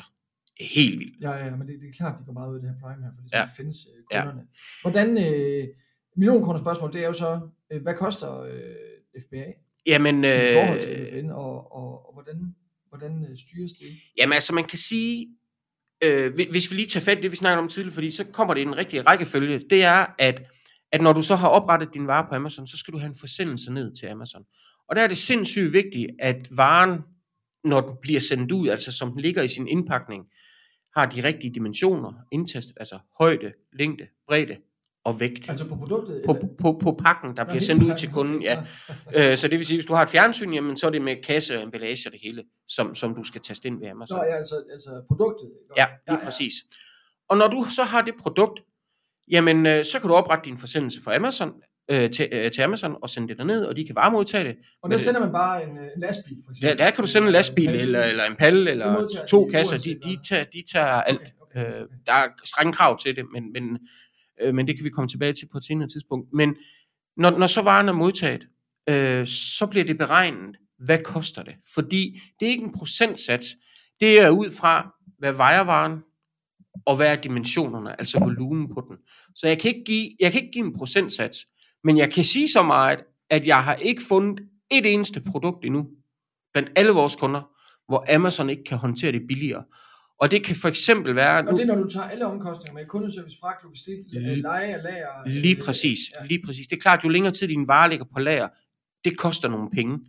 helt 0.60 1.00
vildt. 1.00 1.24
Ja, 1.24 1.32
ja, 1.32 1.56
men 1.56 1.68
det, 1.68 1.82
det 1.82 1.88
er 1.89 1.94
klart, 1.94 2.20
de 2.20 2.24
går 2.25 2.34
meget 2.34 2.50
ud 2.50 2.56
af 2.56 2.62
det 2.62 2.70
her 2.70 2.77
Prime 2.80 3.04
her, 3.04 3.12
for 3.16 3.22
ligesom 3.22 3.34
Ja. 3.38 3.39
ja. 3.39 3.46
findes 3.58 3.77
øh, 3.98 4.04
Ja. 4.12 4.22
kunderne. 4.24 4.48
Hvordan, 4.82 5.08
øh, 5.18 5.68
millionkunder 6.16 6.62
spørgsmål, 6.62 6.94
det 6.94 7.01
er 7.01 7.08
jo 7.08 7.13
så, 7.13 7.39
øh, 7.72 7.82
hvad 7.82 7.94
koster 7.94 8.42
øh, 8.42 9.22
FBA 9.24 9.46
Jamen, 9.86 10.25
øh, 10.25 10.50
i 10.50 10.54
forhold 10.54 10.77
øh, 10.77 10.82
til 10.84 11.25
MFN, 11.25 11.30
og, 11.30 11.72
og, 11.75 12.08
og 12.08 12.13
hvordan, 12.13 12.56
hvordan 12.89 13.25
øh, 13.30 13.38
styres 13.38 13.72
det? 13.72 13.88
Jamen 14.18 14.34
altså, 14.34 14.54
man 14.54 14.63
kan 14.63 14.77
sige, 14.80 15.27
øh, 16.04 16.34
hvis- 16.34 16.72
vi 16.72 16.75
lige 16.75 16.88
tager 16.88 17.04
fat 17.04 17.18
i 17.18 17.22
det, 17.22 17.32
vi 17.32 17.36
snakkede 17.36 17.62
om 17.63 17.70
tidligere, 17.70 17.94
fordi 17.94 18.12
så 18.12 18.24
kommer 18.24 18.54
det 18.54 18.62
i 18.62 18.66
den 18.66 18.77
rigtige 18.77 19.01
rækkefølge, 19.01 19.62
det 19.70 19.84
er, 19.84 20.06
at, 20.20 20.44
at 20.92 21.01
når 21.01 21.13
du 21.13 21.22
så 21.22 21.36
har 21.36 21.48
oprettet 21.48 21.89
din 21.94 22.08
vare 22.08 22.25
på 22.30 22.36
Amazon, 22.36 22.68
så 22.68 22.77
skal 22.77 22.94
du 22.94 22.98
have 23.00 23.10
en 23.10 23.16
forsendelse 23.20 23.74
ned 23.74 23.96
til 23.96 24.06
Amazon. 24.06 24.44
Og 24.89 24.96
der 24.96 25.01
er 25.01 25.08
det 25.08 25.18
sindssygt 25.18 25.74
vigtigt, 25.74 26.12
at 26.20 26.48
varen, 26.51 27.00
når 27.63 27.82
den 27.82 27.96
bliver 28.01 28.20
sendt 28.20 28.51
ud, 28.51 28.68
altså 28.68 28.92
som 28.92 29.12
den 29.12 29.20
ligger 29.22 29.42
i 29.44 29.48
sin 29.48 29.68
indpakning, 29.68 30.24
har 30.96 31.06
de 31.06 31.24
rigtige 31.24 31.54
dimensioner 31.54 32.13
indtastet, 32.32 32.74
altså 32.80 33.00
højde, 33.20 33.54
længde, 33.80 34.08
bredde 34.27 34.56
og 35.08 35.20
vægt. 35.20 35.50
Altså 35.50 35.68
på 35.68 35.76
produktet? 35.76 36.22
På, 36.26 36.34
eller? 36.34 36.48
på, 36.62 36.80
på 36.84 37.00
pakken, 37.04 37.36
der 37.36 37.44
Nå, 37.44 37.50
bliver 37.50 37.62
sendt 37.62 37.84
ud 37.84 37.96
til 37.98 38.12
kunden, 38.12 38.36
okay. 38.36 38.58
ja. 39.14 39.32
Øh, 39.32 39.38
så 39.38 39.48
det 39.48 39.58
vil 39.58 39.66
sige, 39.66 39.78
hvis 39.78 39.86
du 39.86 39.94
har 39.94 40.04
et 40.04 40.10
fjernsyn, 40.10 40.54
jamen, 40.54 40.78
så 40.78 40.88
er 40.88 40.92
det 40.92 41.02
med 41.02 41.16
kasse 41.24 41.58
og 41.58 41.64
emballage 41.64 42.10
og 42.10 42.12
det 42.12 42.22
hele, 42.24 42.44
som, 42.68 42.96
som 42.96 43.16
du 43.16 43.24
skal 43.24 43.42
taste 43.42 43.68
ind 43.68 43.80
ved 43.80 43.88
Amazon. 43.88 44.18
Nå, 44.18 44.24
ja, 44.24 44.36
altså, 44.36 44.56
altså 44.72 44.90
produktet. 45.08 45.46
ikke? 45.46 45.82
Ja, 45.82 45.88
lige 46.08 46.26
præcis. 46.26 46.54
Og 47.30 47.38
når 47.38 47.48
du 47.48 47.66
så 47.76 47.84
har 47.84 48.02
det 48.02 48.14
produkt, 48.22 48.60
jamen 49.32 49.66
øh, 49.66 49.86
så 49.86 50.00
kan 50.00 50.08
du 50.08 50.16
oprette 50.16 50.50
din 50.50 50.58
forsendelse 50.58 51.04
for 51.04 51.12
Amazon, 51.12 51.52
øh, 51.92 52.12
til, 52.12 52.30
øh, 52.32 52.52
til 52.52 52.62
Amazon 52.62 52.96
og 53.02 53.10
sende 53.10 53.28
det 53.28 53.38
derned, 53.38 53.66
og 53.66 53.76
de 53.76 53.86
kan 53.86 53.96
varemodtage 53.96 54.44
det. 54.44 54.56
Og 54.84 54.92
der 54.92 54.98
sender 54.98 55.20
man 55.20 55.32
bare 55.32 55.64
en, 55.64 55.70
en 55.70 56.02
lastbil, 56.02 56.38
for 56.46 56.52
eksempel? 56.52 56.78
der 56.78 56.92
kan 56.92 57.04
du 57.04 57.08
sende 57.08 57.28
en 57.28 57.34
lastbil, 57.34 57.66
palle. 57.66 57.82
eller, 57.82 58.04
eller 58.04 58.24
en 58.24 58.36
palle, 58.36 58.72
eller 58.72 59.08
to 59.28 59.46
de 59.46 59.52
kasser, 59.52 59.78
de, 59.78 60.10
de, 60.10 60.18
tager, 60.30 60.44
de 60.44 60.64
tager 60.74 61.02
alt. 61.02 61.22
Okay, 61.42 61.62
okay. 61.62 61.82
Øh, 61.82 61.88
der 62.06 62.14
er 62.14 62.28
strenge 62.46 62.74
krav 62.74 63.00
til 63.00 63.16
det, 63.16 63.26
men, 63.34 63.54
men, 63.54 63.80
øh, 64.41 64.56
men 64.56 64.67
det 64.67 64.75
kan 64.75 64.86
vi 64.86 64.89
komme 64.89 65.08
tilbage 65.08 65.34
til 65.34 65.48
på 65.51 65.58
et 65.58 65.63
senere 65.63 65.88
tidspunkt. 65.88 66.34
Men 66.34 66.56
når, 67.17 67.29
når 67.29 67.48
så 67.48 67.62
varen 67.62 67.88
er 67.88 67.94
modtaget, 67.94 68.48
øh, 68.89 69.27
så 69.27 69.67
bliver 69.67 69.86
det 69.86 69.98
beregnet, 69.98 70.58
hvad 70.86 71.00
koster 71.03 71.44
det? 71.44 71.56
Fordi 71.74 72.20
det 72.39 72.46
er 72.46 72.50
ikke 72.51 72.65
en 72.65 72.74
procentsats, 72.74 73.56
det 74.00 74.20
er 74.20 74.29
ud 74.29 74.51
fra, 74.51 74.94
hvad 75.20 75.34
vejer 75.34 75.62
varen, 75.62 76.00
og 76.86 76.96
hvad 76.96 77.12
er 77.12 77.22
dimensionerne, 77.22 78.00
altså 78.00 78.20
volumen 78.20 78.67
på 78.74 78.86
den. 78.89 78.98
Så 79.36 79.48
jeg 79.48 79.60
kan 79.60 79.75
ikke 79.75 79.84
give, 79.84 80.10
jeg 80.20 80.32
kan 80.32 80.41
ikke 80.41 80.51
give 80.51 80.65
en 80.65 80.74
procentsats, 80.74 81.48
men 81.84 81.98
jeg 81.98 82.13
kan 82.13 82.24
sige 82.24 82.48
så 82.48 82.63
meget, 82.63 83.00
at 83.29 83.48
jeg 83.48 83.63
har 83.63 83.75
ikke 83.75 84.03
fundet 84.03 84.48
et 84.72 84.94
eneste 84.94 85.22
produkt 85.22 85.65
endnu, 85.65 85.88
blandt 86.53 86.70
alle 86.75 86.91
vores 86.91 87.15
kunder, 87.15 87.41
hvor 87.88 88.15
Amazon 88.15 88.50
ikke 88.50 88.63
kan 88.63 88.77
håndtere 88.77 89.12
det 89.12 89.27
billigere. 89.27 89.63
Og 90.19 90.31
det 90.31 90.43
kan 90.45 90.55
for 90.55 90.67
eksempel 90.67 91.15
være... 91.15 91.47
Og 91.47 91.53
det 91.57 91.62
er, 91.62 91.65
når 91.65 91.75
du 91.75 91.89
tager 91.89 92.07
alle 92.07 92.25
omkostninger 92.25 92.73
med 92.73 92.86
kundeservice, 92.86 93.38
fragt, 93.41 93.63
logistik, 93.63 93.97
Lige- 94.08 94.36
leje 94.41 94.65
af 94.75 94.84
lager. 94.84 95.27
Lige 95.30 95.56
øh, 95.58 95.62
præcis, 95.63 95.99
Ja. 96.21 96.25
lige 96.25 96.41
præcis. 96.45 96.67
Det 96.67 96.75
er 96.75 96.80
klart, 96.80 97.03
jo 97.03 97.10
længere 97.10 97.34
tid 97.34 97.47
din 97.47 97.67
vare 97.67 97.89
ligger 97.89 98.06
på 98.13 98.19
lager, 98.19 98.47
det 99.06 99.17
koster 99.17 99.47
nogle 99.49 99.69
penge. 99.71 99.99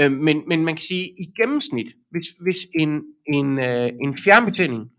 Øh, 0.00 0.12
men, 0.12 0.42
men 0.48 0.64
man 0.64 0.74
kan 0.74 0.82
sige, 0.82 1.08
i 1.08 1.24
gennemsnit, 1.42 1.86
hvis, 2.10 2.26
hvis 2.42 2.56
en, 2.78 3.02
en, 3.34 3.58
øh, 3.58 3.90
en 4.04 4.18
fjernbetjening 4.18 4.90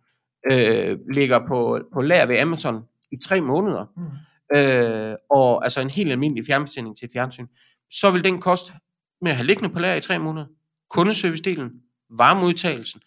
øh, 0.51 0.97
ligger 1.13 1.39
på, 1.47 1.79
på 1.93 2.01
lager 2.01 2.25
ved 2.25 2.37
Amazon 2.37 2.83
i 3.11 3.15
tre 3.23 3.41
måneder, 3.41 3.85
Mm. 3.97 4.57
øh, 4.57 5.15
og 5.29 5.63
altså 5.63 5.81
en 5.81 5.89
helt 5.89 6.11
almindelig 6.11 6.45
fjernbetjening 6.45 6.97
til 6.97 7.05
et 7.05 7.11
fjernsyn, 7.13 7.47
så 7.91 8.11
vil 8.11 8.23
den 8.23 8.41
koste 8.41 8.73
med 9.21 9.31
at 9.31 9.37
have 9.37 9.47
liggende 9.47 9.73
på 9.73 9.79
lager 9.79 9.95
i 9.95 10.01
tre 10.01 10.19
måneder, 10.19 10.45
kundeservice-delen, 10.93 11.69
varmeudtagelsen, 12.17 13.01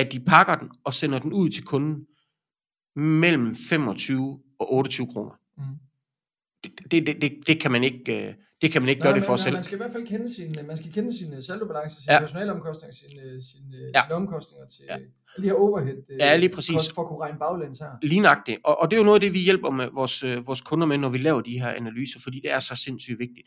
at 0.00 0.12
de 0.12 0.20
pakker 0.20 0.54
den 0.54 0.68
og 0.84 0.94
sender 0.94 1.18
den 1.18 1.32
ud 1.32 1.48
til 1.50 1.64
kunden 1.64 2.06
mellem 2.96 3.54
25 3.54 4.40
og 4.60 4.72
28 4.74 5.06
kroner. 5.06 5.32
Mm. 5.58 5.64
Det, 6.64 6.72
det, 6.92 7.06
det, 7.06 7.22
det, 7.22 7.32
det 7.46 7.60
kan 7.60 7.70
man 7.70 7.84
ikke, 7.84 8.28
øh, 8.28 8.34
det 8.62 8.72
kan 8.72 8.82
man 8.82 8.88
ikke 8.88 9.00
Nej, 9.00 9.06
gøre 9.06 9.14
det 9.14 9.22
men- 9.22 9.26
for 9.26 9.32
nej, 9.32 9.36
selv. 9.36 9.54
Man 9.54 9.62
skal 9.62 9.76
i 9.76 9.80
hvert 9.82 9.92
fald 9.92 10.06
kende 10.06 10.34
sin, 10.34 10.56
man 10.66 10.76
skal 10.76 10.92
kende 10.92 11.18
sin 11.18 11.42
saldobalance, 11.42 12.02
sine 12.02 12.12
Ja. 12.14 12.20
personalomkostninger, 12.20 12.94
sine, 12.94 13.40
sine, 13.40 13.76
Ja. 13.94 14.00
sine 14.06 14.14
omkostninger 14.14 14.66
til 14.66 14.84
Ja. 14.88 14.96
de 15.42 15.42
her 15.42 15.52
overhead 15.54 15.96
øh, 16.10 16.18
Ja, 16.18 16.36
lige 16.36 16.48
præcis. 16.54 16.74
kost 16.74 16.94
for 16.94 17.02
at 17.02 17.08
kunne 17.08 17.18
regne 17.20 17.38
baglæns 17.38 17.78
her. 17.78 17.90
Lignagtigt. 18.02 18.58
Og, 18.64 18.78
og 18.78 18.90
det 18.90 18.96
er 18.96 18.98
jo 19.00 19.04
noget 19.04 19.16
af 19.16 19.20
det, 19.20 19.34
vi 19.34 19.38
hjælper 19.38 19.70
med 19.70 19.88
vores, 19.94 20.24
øh, 20.24 20.46
vores 20.46 20.60
kunder 20.60 20.86
med, 20.86 20.98
når 20.98 21.08
vi 21.08 21.18
laver 21.18 21.40
de 21.40 21.60
her 21.60 21.68
analyser, 21.70 22.20
fordi 22.20 22.40
det 22.40 22.50
er 22.50 22.60
så 22.60 22.74
sindssygt 22.74 23.18
vigtigt. 23.18 23.46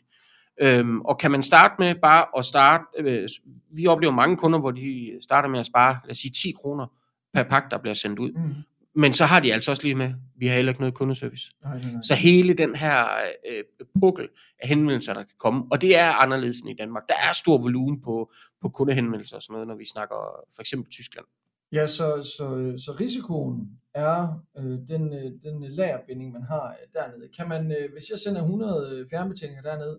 Øhm, 0.60 1.00
og 1.00 1.18
kan 1.18 1.30
man 1.30 1.42
starte 1.42 1.74
med 1.78 1.94
bare 1.94 2.26
at 2.38 2.44
starte, 2.44 2.84
øh, 2.98 3.28
vi 3.70 3.86
oplever 3.86 4.12
mange 4.12 4.36
kunder, 4.36 4.58
hvor 4.60 4.70
de 4.70 5.18
starter 5.20 5.48
med 5.48 5.60
at 5.60 5.66
spare, 5.66 5.98
lad 6.04 6.10
os 6.10 6.18
sige 6.18 6.32
10 6.32 6.52
kroner 6.62 6.86
per 7.34 7.42
pakke, 7.42 7.68
der 7.70 7.78
bliver 7.78 7.94
sendt 7.94 8.18
ud. 8.18 8.32
Mm. 8.32 8.54
Men 8.96 9.12
så 9.12 9.24
har 9.24 9.40
de 9.40 9.52
altså 9.52 9.70
også 9.70 9.82
lige 9.82 9.94
med, 9.94 10.14
vi 10.36 10.46
har 10.46 10.54
heller 10.54 10.72
ikke 10.72 10.80
noget 10.80 10.94
kundeservice. 10.94 11.50
Nej, 11.62 11.78
nej, 11.78 11.92
nej. 11.92 12.02
Så 12.02 12.14
hele 12.14 12.54
den 12.54 12.74
her 12.74 13.06
øh, 13.50 13.64
pukkel 14.00 14.28
af 14.58 14.68
henvendelser, 14.68 15.14
der 15.14 15.22
kan 15.22 15.36
komme, 15.38 15.64
og 15.70 15.80
det 15.80 15.98
er 15.98 16.12
anderledes 16.12 16.60
end 16.60 16.70
i 16.70 16.74
Danmark. 16.74 17.02
Der 17.08 17.14
er 17.14 17.32
stor 17.32 17.58
volumen 17.58 18.00
på, 18.00 18.32
på 18.62 18.68
kundehenvendelser 18.68 19.36
og 19.36 19.42
sådan 19.42 19.52
noget, 19.52 19.68
når 19.68 19.74
vi 19.74 19.86
snakker 19.86 20.16
for 20.54 20.60
eksempel 20.60 20.90
Tyskland. 20.90 21.26
Ja, 21.72 21.86
så, 21.86 22.22
så, 22.36 22.46
så 22.84 22.96
risikoen 23.00 23.70
er 23.94 24.44
øh, 24.58 24.78
den, 24.88 25.12
øh, 25.12 25.32
den 25.42 25.64
lagerbinding, 25.64 26.32
man 26.32 26.42
har 26.42 26.68
øh, 26.68 26.92
dernede. 26.92 27.28
Kan 27.36 27.48
man, 27.48 27.72
øh, 27.72 27.92
hvis 27.92 28.10
jeg 28.10 28.18
sender 28.18 28.42
100 28.42 29.06
fjernbetjeninger 29.10 29.62
derned 29.62 29.96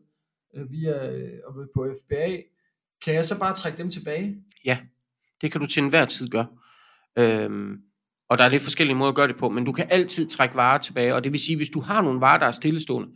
øh, 0.56 0.72
via 0.72 1.12
øh, 1.12 1.40
på 1.76 1.94
FBA, 2.04 2.38
kan 3.06 3.14
jeg 3.14 3.26
så 3.26 3.40
bare 3.40 3.56
trække 3.56 3.78
dem 3.78 3.90
tilbage? 3.90 4.38
Det 5.42 5.52
kan 5.52 5.62
du 5.62 5.68
til 5.68 5.84
enhver 5.84 6.06
tid 6.06 6.30
gøre. 6.30 6.48
Øhm, 7.18 7.78
og 8.30 8.38
der 8.38 8.44
er 8.44 8.50
lidt 8.50 8.64
forskellige 8.64 8.96
måder 8.96 9.10
at 9.10 9.16
gøre 9.16 9.28
det 9.28 9.38
på, 9.38 9.50
men 9.50 9.66
du 9.66 9.72
kan 9.72 9.88
altid 9.90 10.30
trække 10.30 10.56
varer 10.56 10.78
tilbage, 10.78 11.16
og 11.16 11.24
det 11.24 11.32
vil 11.32 11.40
sige, 11.40 11.56
hvis 11.56 11.70
du 11.70 11.80
har 11.80 12.02
nogle 12.02 12.22
varer, 12.22 12.40
der 12.40 12.46
er 12.46 12.52
stillestående 12.52 13.10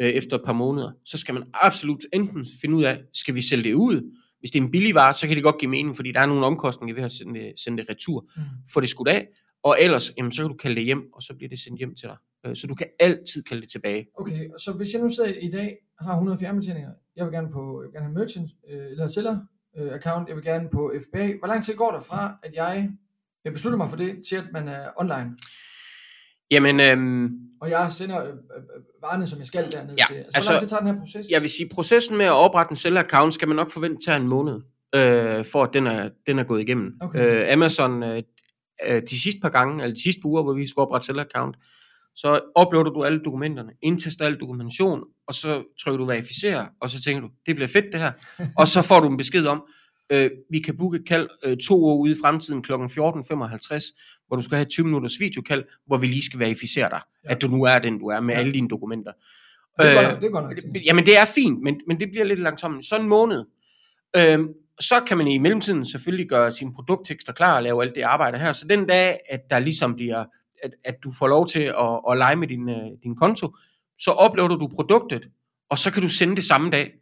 øh, 0.00 0.08
efter 0.08 0.36
et 0.36 0.42
par 0.44 0.52
måneder, 0.52 0.92
så 1.04 1.18
skal 1.18 1.34
man 1.34 1.42
absolut 1.54 2.00
enten 2.12 2.46
finde 2.60 2.76
ud 2.76 2.84
af, 2.84 3.02
skal 3.14 3.34
vi 3.34 3.42
sælge 3.42 3.64
det 3.64 3.74
ud? 3.74 4.14
Hvis 4.40 4.50
det 4.50 4.58
er 4.58 4.64
en 4.64 4.70
billig 4.70 4.94
vare, 4.94 5.14
så 5.14 5.26
kan 5.26 5.36
det 5.36 5.44
godt 5.44 5.58
give 5.58 5.70
mening, 5.70 5.96
fordi 5.96 6.12
der 6.12 6.20
er 6.20 6.26
nogle 6.26 6.46
omkostninger 6.46 6.94
ved 6.94 7.02
at 7.02 7.12
sende 7.12 7.52
sende 7.64 7.82
det 7.82 7.90
retur. 7.90 8.30
Mm. 8.36 8.42
Få 8.72 8.80
det 8.80 8.88
skudt 8.88 9.08
af, 9.08 9.28
og 9.62 9.76
ellers, 9.80 10.12
jamen, 10.16 10.32
så 10.32 10.42
kan 10.42 10.50
du 10.50 10.56
kalde 10.56 10.76
det 10.76 10.84
hjem, 10.84 11.12
og 11.12 11.22
så 11.22 11.34
bliver 11.34 11.48
det 11.48 11.60
sendt 11.60 11.78
hjem 11.78 11.94
til 11.94 12.08
dig. 12.08 12.16
Øh, 12.46 12.56
så 12.56 12.66
du 12.66 12.74
kan 12.74 12.86
altid 13.00 13.42
kalde 13.42 13.62
det 13.62 13.70
tilbage. 13.70 14.06
Okay, 14.18 14.48
så 14.58 14.72
hvis 14.72 14.92
jeg 14.92 15.02
nu 15.02 15.08
sidder 15.08 15.30
i 15.40 15.50
dag 15.50 15.76
har 16.00 16.12
100 16.12 16.38
fjernbetjeninger, 16.38 16.90
jeg 17.16 17.24
vil 17.24 17.32
gerne 17.32 17.50
på, 17.50 17.82
jeg 17.82 17.86
vil 17.86 17.92
gerne 17.92 18.06
have 18.06 18.18
merchant, 18.18 18.48
øh, 18.70 18.90
eller 18.90 19.06
seller 19.06 19.38
øh, 19.78 19.92
account, 19.92 20.28
jeg 20.28 20.36
vil 20.36 20.44
gerne 20.44 20.68
på 20.72 20.92
FBA. 21.04 21.32
Hvor 21.38 21.46
lang 21.46 21.64
tid 21.64 21.76
går 21.76 21.90
der 21.90 22.00
fra, 22.00 22.38
at 22.42 22.54
jeg, 22.54 22.90
jeg 23.44 23.52
beslutter 23.52 23.76
mig 23.76 23.90
for 23.90 23.96
det, 23.96 24.20
til 24.28 24.36
at 24.36 24.44
man 24.52 24.68
er 24.68 24.90
online, 24.96 25.36
Jamen, 26.50 26.80
øhm, 26.80 27.30
og 27.60 27.70
jeg 27.70 27.92
sender 27.92 28.22
øh, 28.24 28.28
øh, 28.28 28.32
varerne, 29.02 29.26
som 29.26 29.38
jeg 29.38 29.46
skal 29.46 29.72
derned 29.72 29.94
Ja, 29.98 30.04
til. 30.08 30.14
Altså, 30.14 30.30
altså, 30.34 30.50
hvor 30.50 30.52
lang 30.52 30.60
tid 30.60 30.68
tager 30.68 30.80
den 30.80 30.88
her 30.94 30.98
proces? 30.98 31.26
Jeg 31.30 31.42
vil 31.42 31.50
sige, 31.50 31.68
processen 31.68 32.16
med 32.18 32.26
at 32.26 32.32
oprette 32.32 32.70
en 32.70 32.76
seller-account 32.76 33.30
skal 33.30 33.48
man 33.48 33.56
nok 33.56 33.70
forvente 33.70 34.06
tager 34.06 34.16
en 34.16 34.28
måned, 34.28 34.60
øh, 34.94 35.44
for 35.44 35.62
at 35.62 35.70
den 35.72 35.86
er, 35.86 36.08
den 36.26 36.38
er 36.38 36.44
gået 36.44 36.60
igennem. 36.60 36.92
Okay. 37.00 37.26
Øh, 37.26 37.52
Amazon, 37.52 38.02
øh, 38.02 38.22
øh, 38.86 39.02
de 39.10 39.20
sidste 39.20 39.40
par 39.40 39.48
gange, 39.48 39.82
eller 39.82 39.94
de 39.94 40.02
sidste 40.02 40.20
par 40.22 40.28
uger, 40.28 40.42
hvor 40.42 40.52
vi 40.52 40.66
skulle 40.66 40.86
oprette 40.86 41.06
seller-account, 41.06 41.52
så 42.16 42.40
uploader 42.60 42.90
du 42.90 43.04
alle 43.04 43.20
dokumenterne, 43.24 43.72
indtaster 43.82 44.24
al 44.26 44.36
dokumentation, 44.40 45.04
og 45.26 45.34
så 45.34 45.62
trykker 45.84 45.96
du 45.98 46.04
verificer, 46.04 46.66
og 46.80 46.90
så 46.90 47.02
tænker 47.02 47.20
du, 47.20 47.28
det 47.46 47.54
bliver 47.56 47.68
fedt 47.68 47.84
det 47.92 48.00
her. 48.00 48.12
og 48.60 48.68
så 48.68 48.82
får 48.82 49.00
du 49.00 49.08
en 49.08 49.16
besked 49.16 49.46
om, 49.46 49.66
øh, 50.10 50.30
vi 50.50 50.58
kan 50.58 50.76
booke 50.76 50.98
et 50.98 51.06
kald 51.08 51.28
øh, 51.44 51.56
to 51.56 51.84
år 51.84 51.96
ude 51.96 52.12
i 52.12 52.16
fremtiden 52.22 52.62
kl. 52.62 52.72
14.55, 52.72 52.76
hvor 54.26 54.36
du 54.36 54.42
skal 54.42 54.56
have 54.56 54.62
et 54.62 54.68
20 54.68 54.86
minutters 54.86 55.20
videokald, 55.20 55.64
hvor 55.86 55.96
vi 55.96 56.06
lige 56.06 56.22
skal 56.22 56.38
verificere 56.40 56.90
dig, 56.90 57.00
Ja. 57.24 57.30
at 57.32 57.42
du 57.42 57.48
nu 57.48 57.62
er 57.62 57.78
den, 57.78 57.98
du 57.98 58.06
er 58.06 58.20
med 58.20 58.34
Ja. 58.34 58.40
alle 58.40 58.52
dine 58.52 58.68
dokumenter. 58.68 59.12
det 59.80 59.86
er 59.86 59.94
godt 59.94 60.06
Øh, 60.06 60.12
nok, 60.12 60.20
det 60.20 60.26
er 60.26 60.30
godt 60.30 60.44
nok. 60.44 60.56
det- 60.74 60.82
Jamen 60.86 61.06
det 61.06 61.18
er 61.18 61.24
fint, 61.34 61.62
men, 61.62 61.80
men 61.86 62.00
det 62.00 62.08
bliver 62.10 62.24
lidt 62.24 62.40
langsomt. 62.40 62.86
Så 62.86 62.98
en 62.98 63.08
måned. 63.08 63.44
Så 64.80 65.00
kan 65.06 65.18
man 65.18 65.26
i 65.26 65.38
mellemtiden 65.38 65.86
selvfølgelig 65.86 66.28
gøre 66.28 66.52
sine 66.52 66.74
produkttekster 66.74 67.32
klar 67.32 67.56
og 67.56 67.62
lave 67.62 67.82
alt 67.82 67.94
det 67.94 68.02
arbejde 68.02 68.38
her. 68.38 68.52
Så 68.52 68.66
den 68.66 68.86
dag, 68.86 69.18
at 69.30 69.40
der 69.50 69.58
ligesom 69.58 69.94
bliver 69.96 70.24
at, 70.62 70.74
at 70.84 70.94
du 71.04 71.12
får 71.12 71.28
lov 71.28 71.46
til 71.46 71.62
at, 71.62 72.00
at 72.10 72.18
lege 72.18 72.36
med 72.36 72.48
din, 72.48 72.68
øh, 72.68 72.90
din 73.02 73.16
konto, 73.16 73.56
så 73.98 74.26
uploader 74.26 74.56
du 74.56 74.68
produktet, 74.68 75.28
og 75.70 75.78
så 75.78 75.92
kan 75.92 76.02
du 76.02 76.08
sende 76.08 76.36
det 76.36 76.44
samme 76.44 76.70
dag. 76.70 76.92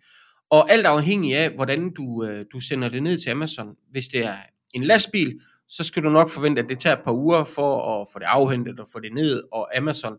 Og 0.51 0.71
alt 0.71 0.87
afhængig 0.87 1.37
af, 1.37 1.51
hvordan 1.51 1.93
du, 1.95 2.25
øh, 2.25 2.47
du 2.53 2.61
sender 2.61 2.89
det 2.89 3.03
ned 3.03 3.19
til 3.19 3.31
Amazon. 3.31 3.75
Hvis 3.91 4.09
det 4.09 4.25
er 4.25 4.37
en 4.75 4.85
lastbil, 4.85 5.41
så 5.69 5.85
skal 5.85 6.03
du 6.03 6.11
nok 6.11 6.31
forvente, 6.31 6.63
at 6.63 6.69
det 6.69 6.79
tager 6.79 6.97
et 6.97 7.05
par 7.05 7.13
uger 7.13 7.45
for 7.45 8.01
at 8.01 8.09
få 8.13 8.19
det 8.19 8.27
afhentet 8.27 8.81
og 8.81 8.87
få 8.93 9.01
det 9.01 9.15
ned, 9.15 9.43
og 9.53 9.77
Amazon 9.77 10.17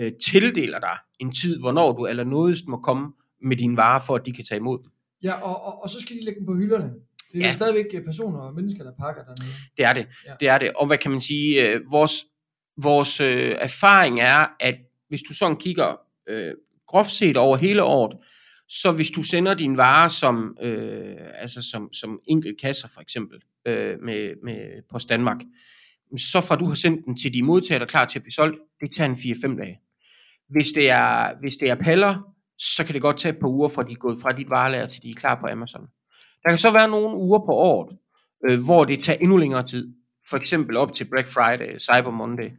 øh, 0.00 0.12
tildeler 0.26 0.78
dig 0.78 0.98
en 1.18 1.32
tid, 1.32 1.60
hvornår 1.60 1.92
du 1.92 2.06
allernådigst 2.06 2.68
må 2.68 2.76
komme 2.76 3.12
med 3.42 3.56
dine 3.56 3.76
varer, 3.76 4.00
for 4.00 4.14
at 4.14 4.26
de 4.26 4.32
kan 4.32 4.44
tage 4.44 4.58
imod 4.58 4.78
dem. 4.78 4.90
Ja, 5.22 5.32
og, 5.32 5.64
og, 5.66 5.82
og 5.82 5.90
så 5.90 6.00
skal 6.00 6.16
de 6.16 6.24
lægge 6.24 6.38
dem 6.40 6.46
på 6.46 6.54
hylderne. 6.56 6.94
Det 7.32 7.40
er 7.42 7.46
Ja. 7.46 7.52
stadigvæk 7.52 7.86
øh, 7.94 8.04
personer 8.04 8.38
og 8.38 8.54
mennesker, 8.54 8.84
der 8.84 8.92
pakker 9.00 9.22
dernede. 9.24 9.52
Det 9.76 9.84
er 9.84 9.92
det. 9.92 10.06
Ja. 10.26 10.32
Det 10.40 10.48
er 10.48 10.58
det. 10.58 10.72
Og 10.72 10.86
hvad 10.86 10.98
kan 10.98 11.10
man 11.10 11.20
sige? 11.20 11.68
Øh, 11.68 11.80
vores 11.90 12.26
vores 12.82 13.20
øh, 13.20 13.56
erfaring 13.58 14.20
er, 14.20 14.46
at 14.60 14.74
hvis 15.08 15.22
du 15.22 15.34
sådan 15.34 15.56
kigger 15.56 16.00
øh, 16.28 16.54
groft 16.86 17.10
set 17.10 17.36
over 17.36 17.56
hele 17.56 17.82
året, 17.82 18.16
så 18.68 18.92
hvis 18.92 19.10
du 19.10 19.22
sender 19.22 19.54
dine 19.54 19.76
varer 19.76 20.08
som, 20.08 20.56
øh, 20.62 21.16
altså 21.34 21.62
som, 21.70 21.92
som 21.92 22.20
enkelt 22.28 22.60
kasser 22.60 22.88
for 22.94 23.00
eksempel 23.00 23.38
øh, 23.66 24.02
med, 24.02 24.34
med 24.44 24.82
Post 24.90 25.08
Danmark, 25.08 25.36
så 26.18 26.40
fra 26.40 26.56
du 26.56 26.64
har 26.64 26.74
sendt 26.74 27.04
den 27.06 27.16
til 27.16 27.34
de 27.34 27.42
modtager, 27.42 27.78
der 27.78 27.86
er 27.86 27.90
klar 27.90 28.04
til 28.04 28.18
at 28.18 28.22
blive 28.22 28.32
solgt, 28.32 28.58
det 28.80 28.92
tager 28.92 29.08
en 29.10 29.14
4-5 29.54 29.56
dage. 29.62 29.80
Hvis 30.48 30.72
det, 30.72 30.90
er, 30.90 31.40
hvis 31.40 31.56
det 31.56 31.70
er 31.70 31.74
paller, 31.74 32.29
så 32.60 32.84
kan 32.84 32.94
det 32.94 33.02
godt 33.02 33.18
tage 33.18 33.32
et 33.34 33.40
par 33.40 33.48
uger, 33.48 33.68
fra 33.68 33.82
de 33.82 33.92
er 33.92 33.96
gået 33.96 34.18
fra 34.22 34.32
dit 34.32 34.50
varelager 34.50 34.86
til 34.86 35.02
de 35.02 35.10
er 35.10 35.14
klar 35.14 35.40
på 35.40 35.46
Amazon. 35.46 35.86
Der 36.42 36.48
kan 36.48 36.58
så 36.58 36.70
være 36.70 36.88
nogle 36.88 37.16
uger 37.16 37.38
på 37.38 37.52
året, 37.52 37.96
øh, 38.48 38.64
hvor 38.64 38.84
det 38.84 39.00
tager 39.00 39.18
endnu 39.18 39.36
længere 39.36 39.66
tid. 39.66 39.94
For 40.30 40.36
eksempel 40.36 40.76
op 40.76 40.94
til 40.94 41.04
Black 41.04 41.30
Friday, 41.30 41.78
Cyber 41.80 42.10
Monday, 42.10 42.50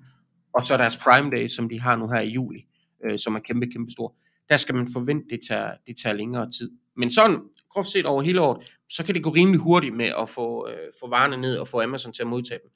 og 0.54 0.66
så 0.66 0.78
deres 0.78 0.98
Prime 0.98 1.32
Day, 1.32 1.48
som 1.48 1.70
de 1.70 1.80
har 1.80 1.96
nu 1.96 2.08
her 2.08 2.20
i 2.20 2.30
juli, 2.30 2.66
øh, 3.06 3.20
som 3.20 3.36
er 3.36 3.40
kæmpe, 3.40 3.68
kæmpe 3.68 3.92
stor. 3.92 4.16
Der 4.50 4.58
skal 4.58 4.76
man 4.76 4.88
forvente, 4.94 5.26
det 5.30 5.40
tager, 5.50 5.72
det 5.88 5.96
tager 6.04 6.14
længere 6.14 6.52
tid. 6.52 6.72
Men 6.98 7.12
sådan, 7.12 7.40
groft 7.70 7.90
set 7.90 8.06
over 8.06 8.22
hele 8.22 8.42
året, 8.42 8.76
så 8.90 9.06
kan 9.06 9.16
det 9.16 9.24
gå 9.24 9.30
rimelig 9.30 9.60
hurtigt 9.60 9.96
med 9.96 10.12
at 10.22 10.30
få, 10.30 10.68
øh, 10.70 10.92
få 11.00 11.10
varerne 11.10 11.38
ned 11.38 11.58
og 11.58 11.68
få 11.68 11.82
Amazon 11.82 12.14
til 12.14 12.24
at 12.24 12.28
modtage 12.28 12.60
dem. 12.64 12.72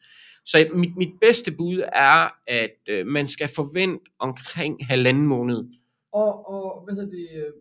Så 0.45 0.67
mit, 0.73 0.97
mit 0.97 1.13
bedste 1.21 1.51
bud 1.51 1.83
er, 1.93 2.29
at 2.47 2.75
øh, 2.89 3.07
man 3.07 3.27
skal 3.27 3.49
forvente 3.55 4.05
omkring 4.19 4.87
halvanden 4.87 5.27
måned. 5.27 5.63
Og, 6.21 6.49
og 6.49 6.83
hvad 6.83 6.95
hedder 6.95 7.09
det, 7.09 7.27
øh, 7.35 7.51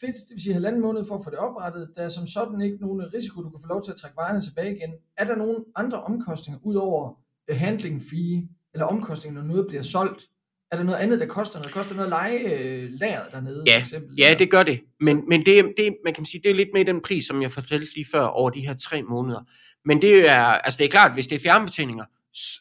fedt, 0.00 0.16
det 0.16 0.30
vil 0.34 0.42
sige 0.42 0.52
halvanden 0.52 0.80
måned 0.80 1.04
for 1.08 1.14
at 1.14 1.24
få 1.24 1.30
det 1.30 1.38
oprettet. 1.38 1.90
Der 1.96 2.02
er 2.02 2.08
som 2.08 2.26
sådan 2.26 2.60
ikke 2.60 2.76
nogen 2.80 3.14
risiko, 3.14 3.42
du 3.42 3.50
kan 3.50 3.60
få 3.62 3.68
lov 3.68 3.82
til 3.82 3.90
at 3.90 3.96
trække 3.96 4.16
varerne 4.16 4.40
tilbage 4.40 4.76
igen. 4.76 4.90
Er 5.16 5.24
der 5.24 5.36
nogen 5.36 5.56
andre 5.76 6.02
omkostninger, 6.02 6.60
udover 6.64 7.18
øh, 7.48 7.56
handling 7.56 8.02
fee, 8.10 8.48
eller 8.74 8.86
omkostninger, 8.86 9.40
når 9.40 9.48
noget 9.48 9.66
bliver 9.66 9.82
solgt? 9.82 10.22
Er 10.70 10.76
der 10.76 10.84
noget 10.84 10.98
andet, 10.98 11.20
der 11.20 11.26
koster 11.26 11.58
noget? 11.58 11.72
Koster 11.72 11.94
noget 11.94 12.06
at 12.06 12.10
lege 12.10 12.38
øh, 12.58 12.90
lageret 12.90 13.32
dernede, 13.32 13.62
Ja, 13.66 13.76
for 13.76 13.80
eksempel? 13.80 14.16
Ja, 14.18 14.34
det 14.38 14.50
gør 14.50 14.62
det. 14.62 14.80
Men, 15.00 15.28
men 15.28 15.46
det, 15.46 15.72
det, 15.76 15.96
man 16.04 16.14
kan 16.14 16.24
sige, 16.24 16.42
det 16.44 16.50
er 16.50 16.54
lidt 16.54 16.68
med 16.74 16.84
den 16.84 17.00
pris, 17.00 17.24
som 17.26 17.42
jeg 17.42 17.50
fortalte 17.50 17.94
lige 17.94 18.06
før, 18.12 18.22
over 18.22 18.50
de 18.50 18.66
her 18.66 18.74
tre 18.74 19.02
måneder. 19.02 19.40
Men 19.84 20.02
det 20.02 20.30
er, 20.30 20.42
altså 20.42 20.78
det 20.78 20.84
er 20.84 20.90
klart, 20.90 21.14
hvis 21.14 21.26
det 21.26 21.36
er 21.36 21.40
fjernbetjeninger, 21.40 22.04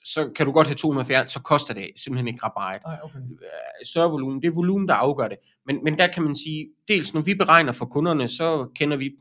så 0.05 0.31
kan 0.35 0.45
du 0.45 0.51
godt 0.51 0.67
have 0.67 0.75
200 0.75 1.07
fjern, 1.07 1.29
så 1.29 1.39
koster 1.39 1.73
det 1.73 1.87
simpelthen 1.95 2.27
ikke 2.27 2.39
ret 2.43 2.51
meget. 2.57 2.81
Okay. 3.03 3.19
større 3.85 4.09
volumen. 4.11 4.41
Det 4.41 4.47
er 4.47 4.51
volumen, 4.55 4.87
der 4.87 4.93
afgør 4.93 5.27
det. 5.27 5.37
Men, 5.65 5.83
men 5.83 5.97
der 5.97 6.07
kan 6.07 6.23
man 6.23 6.35
sige, 6.35 6.67
dels 6.87 7.13
når 7.13 7.21
vi 7.21 7.35
beregner 7.35 7.71
for 7.71 7.85
kunderne, 7.85 8.27
så 8.27 8.69
kender 8.75 8.97
vi 8.97 9.11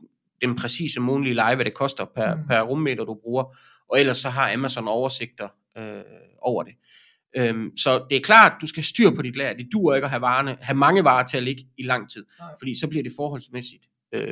den 0.41 0.55
præcise 0.55 0.99
månedlige 0.99 1.33
leje, 1.35 1.55
hvad 1.55 1.65
det 1.65 1.73
koster 1.73 2.05
per, 2.15 2.35
Mm. 2.35 2.47
per 2.47 2.61
rummeter, 2.61 3.03
du 3.03 3.17
bruger. 3.23 3.55
Og 3.89 3.99
ellers 3.99 4.17
så 4.17 4.29
har 4.29 4.53
Amazon 4.53 4.87
oversigter 4.87 5.47
øh, 5.77 6.01
over 6.41 6.63
det. 6.63 6.73
Øhm, 7.37 7.77
så 7.77 8.05
det 8.09 8.17
er 8.17 8.21
klart, 8.21 8.51
du 8.61 8.67
skal 8.67 8.81
have 8.81 8.85
styr 8.85 9.09
på 9.15 9.21
dit 9.21 9.35
lager. 9.35 9.53
Det 9.53 9.67
duer 9.73 9.95
ikke 9.95 10.05
at 10.05 10.11
have, 10.11 10.21
varerne, 10.21 10.57
have 10.61 10.77
mange 10.77 11.03
varer 11.03 11.25
til 11.27 11.37
at 11.37 11.43
ligge 11.43 11.65
i 11.77 11.83
lang 11.83 12.09
tid. 12.11 12.25
Nej. 12.39 12.47
Fordi 12.59 12.79
så 12.79 12.87
bliver 12.87 13.03
det 13.03 13.11
forholdsmæssigt 13.15 13.85
øh, 14.13 14.23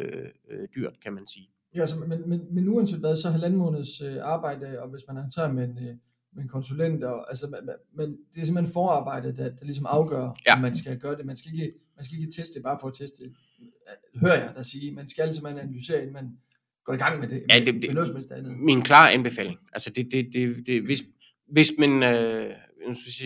øh, 0.51 0.67
dyrt, 0.75 0.93
kan 1.03 1.13
man 1.13 1.27
sige. 1.27 1.49
Ja, 1.77 1.81
altså, 1.81 1.95
men, 1.99 2.29
men, 2.29 2.41
men 2.55 2.69
uanset 2.69 2.99
hvad, 2.99 3.15
så 3.15 3.29
halvanden 3.29 3.59
måneds 3.59 4.01
øh, 4.01 4.15
arbejde, 4.21 4.81
og 4.81 4.89
hvis 4.89 5.01
man 5.07 5.15
har 5.15 5.51
med 5.51 5.63
en, 5.63 5.77
øh, 5.77 5.95
med 6.35 6.43
en 6.43 6.47
konsulent, 6.49 7.03
og, 7.03 7.29
altså, 7.29 7.47
men, 7.47 7.69
men 7.95 8.17
det 8.33 8.41
er 8.41 8.45
simpelthen 8.45 8.73
forarbejdet, 8.73 9.37
der, 9.37 9.43
der 9.49 9.65
ligesom 9.65 9.85
afgør, 9.89 10.33
Ja. 10.47 10.55
om 10.55 10.61
man 10.61 10.75
skal 10.75 10.99
gøre 10.99 11.15
det. 11.17 11.25
Man 11.25 11.35
skal 11.35 11.51
ikke, 11.53 11.73
man 11.95 12.03
skal 12.05 12.17
ikke 12.19 12.31
teste 12.31 12.59
bare 12.63 12.77
for 12.81 12.87
at 12.87 12.93
teste. 12.93 13.23
Øh, 13.23 14.21
Hører 14.21 14.39
jeg 14.43 14.53
dig 14.55 14.65
sige. 14.65 14.91
Man 14.91 15.07
skal 15.07 15.33
simpelthen 15.33 15.59
analysere, 15.63 15.97
inden 16.01 16.13
man 16.13 16.27
går 16.85 16.93
i 16.93 16.97
gang 16.97 17.19
med 17.19 17.27
det. 17.27 17.43
Ja, 17.49 17.59
med, 17.59 17.65
det- 17.65 17.73
med 17.75 17.81
det- 17.81 17.93
noget 17.93 18.07
som 18.07 18.15
helst 18.15 18.31
andet. 18.31 18.57
Min 18.59 18.81
klare 18.81 19.11
anbefaling. 19.11 19.57
Altså 19.73 19.89
det, 19.95 20.07
det, 20.11 20.27
det, 20.33 20.67
det, 20.67 20.81
hvis, 20.85 21.03
hvis, 21.51 21.71
man, 21.79 22.03
øh, 22.03 22.53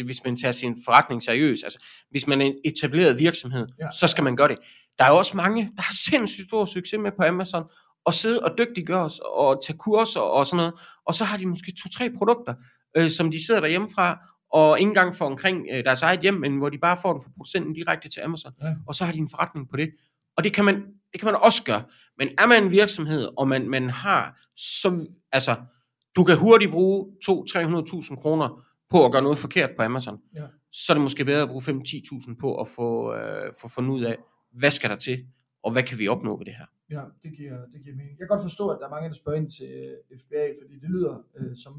hvis 0.06 0.24
man 0.26 0.36
tager 0.36 0.52
sin 0.52 0.78
forretning 0.86 1.24
seriøst, 1.24 1.64
altså 1.64 1.84
hvis 2.10 2.28
man 2.28 2.42
er 2.42 2.46
en 2.46 2.56
etableret 2.66 3.20
virksomhed, 3.20 3.68
Ja. 3.82 3.88
så 4.00 4.08
skal 4.08 4.24
man 4.24 4.36
gøre 4.36 4.48
det. 4.48 4.58
Der 4.98 5.04
er 5.06 5.12
også 5.12 5.38
mange, 5.38 5.72
der 5.76 5.82
har 5.82 5.94
sindssygt 6.10 6.48
stor 6.48 6.66
succes 6.66 7.00
med 7.00 7.12
på 7.18 7.24
Amazon, 7.24 7.64
og 8.06 8.14
sidde 8.14 8.40
og 8.40 8.58
dygtiggøre 8.58 9.04
os, 9.04 9.20
og 9.26 9.62
tage 9.66 9.78
kurser 9.78 10.20
og 10.20 10.48
sådan 10.48 10.58
noget, 10.58 10.74
og 11.06 11.16
så 11.16 11.24
har 11.24 11.38
de 11.38 11.46
måske 11.46 11.74
to-tre 11.84 12.10
produkter, 12.18 12.54
øh, 12.98 13.12
som 13.12 13.32
de 13.32 13.46
sidder 13.46 13.60
derhjemme 13.60 13.90
fra, 13.96 14.18
og 14.54 14.80
ikke 14.80 14.90
engang 14.90 15.16
får 15.16 15.26
omkring 15.26 15.68
øh, 15.74 15.84
deres 15.84 16.02
eget 16.02 16.20
hjem, 16.20 16.34
men 16.34 16.58
hvor 16.58 16.70
de 16.70 16.78
bare 16.78 16.98
får 16.98 17.14
den 17.14 17.22
fra 17.22 17.30
producenten 17.38 17.74
direkte 17.74 18.10
til 18.10 18.20
Amazon, 18.22 18.52
Ja. 18.62 18.68
og 18.88 18.96
så 18.96 19.06
har 19.06 19.12
de 19.12 19.18
en 19.18 19.30
forretning 19.30 19.70
på 19.70 19.78
det. 19.78 19.90
Og 20.38 20.44
det 20.44 20.54
kan 20.54 20.66
man, 20.66 20.76
det 21.12 21.20
kan 21.20 21.26
man 21.26 21.36
også 21.36 21.64
gøre. 21.64 21.84
Men 22.18 22.30
er 22.38 22.46
man 22.46 22.64
en 22.64 22.72
virksomhed, 22.72 23.30
og 23.38 23.48
man, 23.48 23.70
man 23.70 23.90
har, 23.90 24.40
så, 24.58 25.06
altså, 25.32 25.56
du 26.16 26.24
kan 26.24 26.38
hurtigt 26.38 26.72
bruge 26.72 27.06
200-300.000 27.30 28.16
kroner 28.22 28.64
på 28.90 29.06
at 29.06 29.12
gøre 29.12 29.22
noget 29.22 29.38
forkert 29.38 29.70
på 29.78 29.84
Amazon. 29.84 30.18
Ja. 30.36 30.44
Så 30.72 30.94
er 30.94 30.96
det 30.96 31.02
måske 31.04 31.26
bedre 31.26 31.42
at 31.42 31.50
bruge 31.50 31.64
5-10.000 31.64 32.36
på 32.40 32.62
at 32.62 32.68
få, 32.68 33.14
øh, 33.16 33.54
få 33.62 33.68
fundet 33.68 33.92
ud 33.92 34.02
af, 34.02 34.18
hvad 34.60 34.72
skal 34.72 34.90
der 34.90 34.96
til, 34.96 35.26
og 35.64 35.72
hvad 35.72 35.84
kan 35.84 36.00
vi 36.00 36.08
opnå 36.08 36.38
ved 36.38 36.46
det 36.46 36.54
her. 36.56 36.66
Ja, 36.92 37.02
det 37.24 37.32
giver, 37.38 37.58
det 37.74 37.82
giver 37.84 37.96
mening. 37.96 38.12
Jeg 38.12 38.18
kan 38.28 38.28
godt 38.36 38.42
forstå, 38.50 38.70
at 38.70 38.78
der 38.80 38.86
er 38.86 38.90
mange, 38.90 39.08
der 39.10 39.16
spørger 39.16 39.40
ind 39.40 39.50
til 39.50 39.68
øh, 40.12 40.20
FBA, 40.20 40.44
fordi 40.62 40.74
det 40.84 40.90
lyder 40.90 41.26
øh, 41.38 41.56
som 41.64 41.74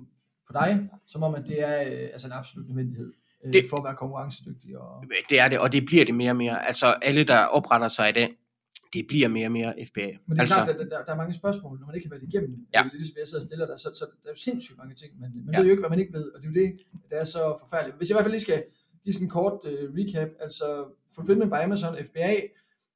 på 0.46 0.52
dig, 0.52 0.88
som 1.06 1.22
om, 1.22 1.34
at 1.34 1.44
det 1.48 1.58
er 1.68 1.76
øh, 1.82 2.08
altså 2.14 2.26
en 2.28 2.32
absolut 2.32 2.66
nødvendighed 2.68 3.12
øh, 3.44 3.52
Det- 3.52 3.64
for 3.70 3.76
at 3.76 3.84
være 3.84 3.96
konkurrencedygtig. 3.96 4.78
Og, 4.78 5.04
Det 5.30 5.40
er 5.40 5.48
det, 5.48 5.58
og 5.58 5.72
det 5.72 5.84
bliver 5.86 6.04
det 6.04 6.14
mere 6.14 6.30
og 6.30 6.36
mere. 6.36 6.66
Altså 6.66 6.86
alle, 7.02 7.24
der 7.24 7.38
opretter 7.38 7.88
sig 7.88 8.08
i 8.08 8.12
dag, 8.12 8.28
det 8.92 9.04
bliver 9.08 9.28
mere 9.28 9.46
og 9.46 9.52
mere 9.52 9.70
FBA. 9.88 10.00
Men 10.06 10.12
det 10.12 10.36
er 10.36 10.40
altså, 10.40 10.54
klart, 10.54 10.66
der, 10.66 10.84
der, 10.92 11.04
der 11.04 11.12
er 11.12 11.16
mange 11.16 11.32
spørgsmål, 11.32 11.78
når 11.80 11.86
man 11.86 11.94
ikke 11.96 12.06
har 12.08 12.14
været 12.16 12.22
igennem. 12.30 12.54
Ja. 12.74 12.82
Ja. 12.82 12.88
Ligesom 12.92 13.14
jeg 13.18 13.26
sidder 13.26 13.42
og 13.42 13.46
stiller 13.48 13.66
dig, 13.66 13.78
så, 13.78 13.88
så 13.98 14.04
der 14.22 14.28
er 14.28 14.34
jo 14.36 14.40
sindssygt 14.48 14.78
mange 14.78 14.94
ting, 14.94 15.10
man, 15.20 15.30
man 15.44 15.54
ja. 15.54 15.58
ved 15.58 15.66
jo 15.66 15.70
ikke, 15.74 15.82
hvad 15.82 15.90
man 15.90 15.98
ikke 16.04 16.12
ved, 16.18 16.26
og 16.32 16.36
det 16.42 16.46
er 16.48 16.52
jo 16.52 16.58
det, 16.62 16.70
der 17.10 17.16
er 17.16 17.24
så 17.36 17.42
forfærdeligt. 17.62 17.96
Hvis 17.96 18.06
jeg 18.08 18.14
i 18.14 18.16
hvert 18.16 18.24
fald 18.24 18.36
lige 18.38 18.46
skal 18.48 18.60
give 19.04 19.12
sådan 19.12 19.26
en 19.26 19.30
kort 19.38 19.58
uh, 19.70 19.84
recap, 19.98 20.28
altså 20.46 20.66
Fulfillment 21.14 21.50
by 21.52 21.58
Amazon, 21.68 21.92
FBA, 22.08 22.30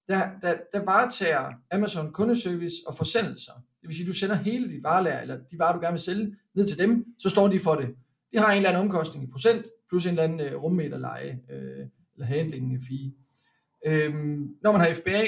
der, 0.09 0.29
der, 0.43 0.55
der 0.73 0.85
varetager 0.85 1.53
Amazon 1.71 2.13
kundeservice 2.13 2.75
og 2.87 2.95
forsendelser. 2.95 3.53
Det 3.53 3.89
vil 3.89 3.97
sige, 3.97 4.07
du 4.07 4.13
sender 4.13 4.35
hele 4.37 4.71
dit 4.71 4.83
varelager, 4.83 5.21
eller 5.21 5.37
de 5.37 5.59
varer, 5.59 5.73
du 5.73 5.81
gerne 5.81 5.93
vil 5.93 6.01
sælge, 6.01 6.37
ned 6.55 6.67
til 6.67 6.79
dem, 6.79 7.05
så 7.19 7.29
står 7.29 7.49
de 7.49 7.61
for 7.61 7.75
det. 7.75 7.95
De 8.33 8.39
har 8.39 8.51
en 8.53 8.57
eller 8.57 8.69
anden 8.69 8.83
omkostning 8.83 9.29
i 9.29 9.31
procent, 9.31 9.67
plus 9.89 10.07
en 10.07 10.11
eller 10.11 10.23
anden 10.23 10.55
uh, 10.55 10.63
rummeterleje, 10.63 11.41
uh, 11.53 11.87
eller 12.15 12.27
handling 12.27 12.81
fee. 12.89 13.13
Øhm, 13.87 14.57
når 14.63 14.73
man 14.73 14.81
har 14.81 14.95
FBA, 14.95 15.23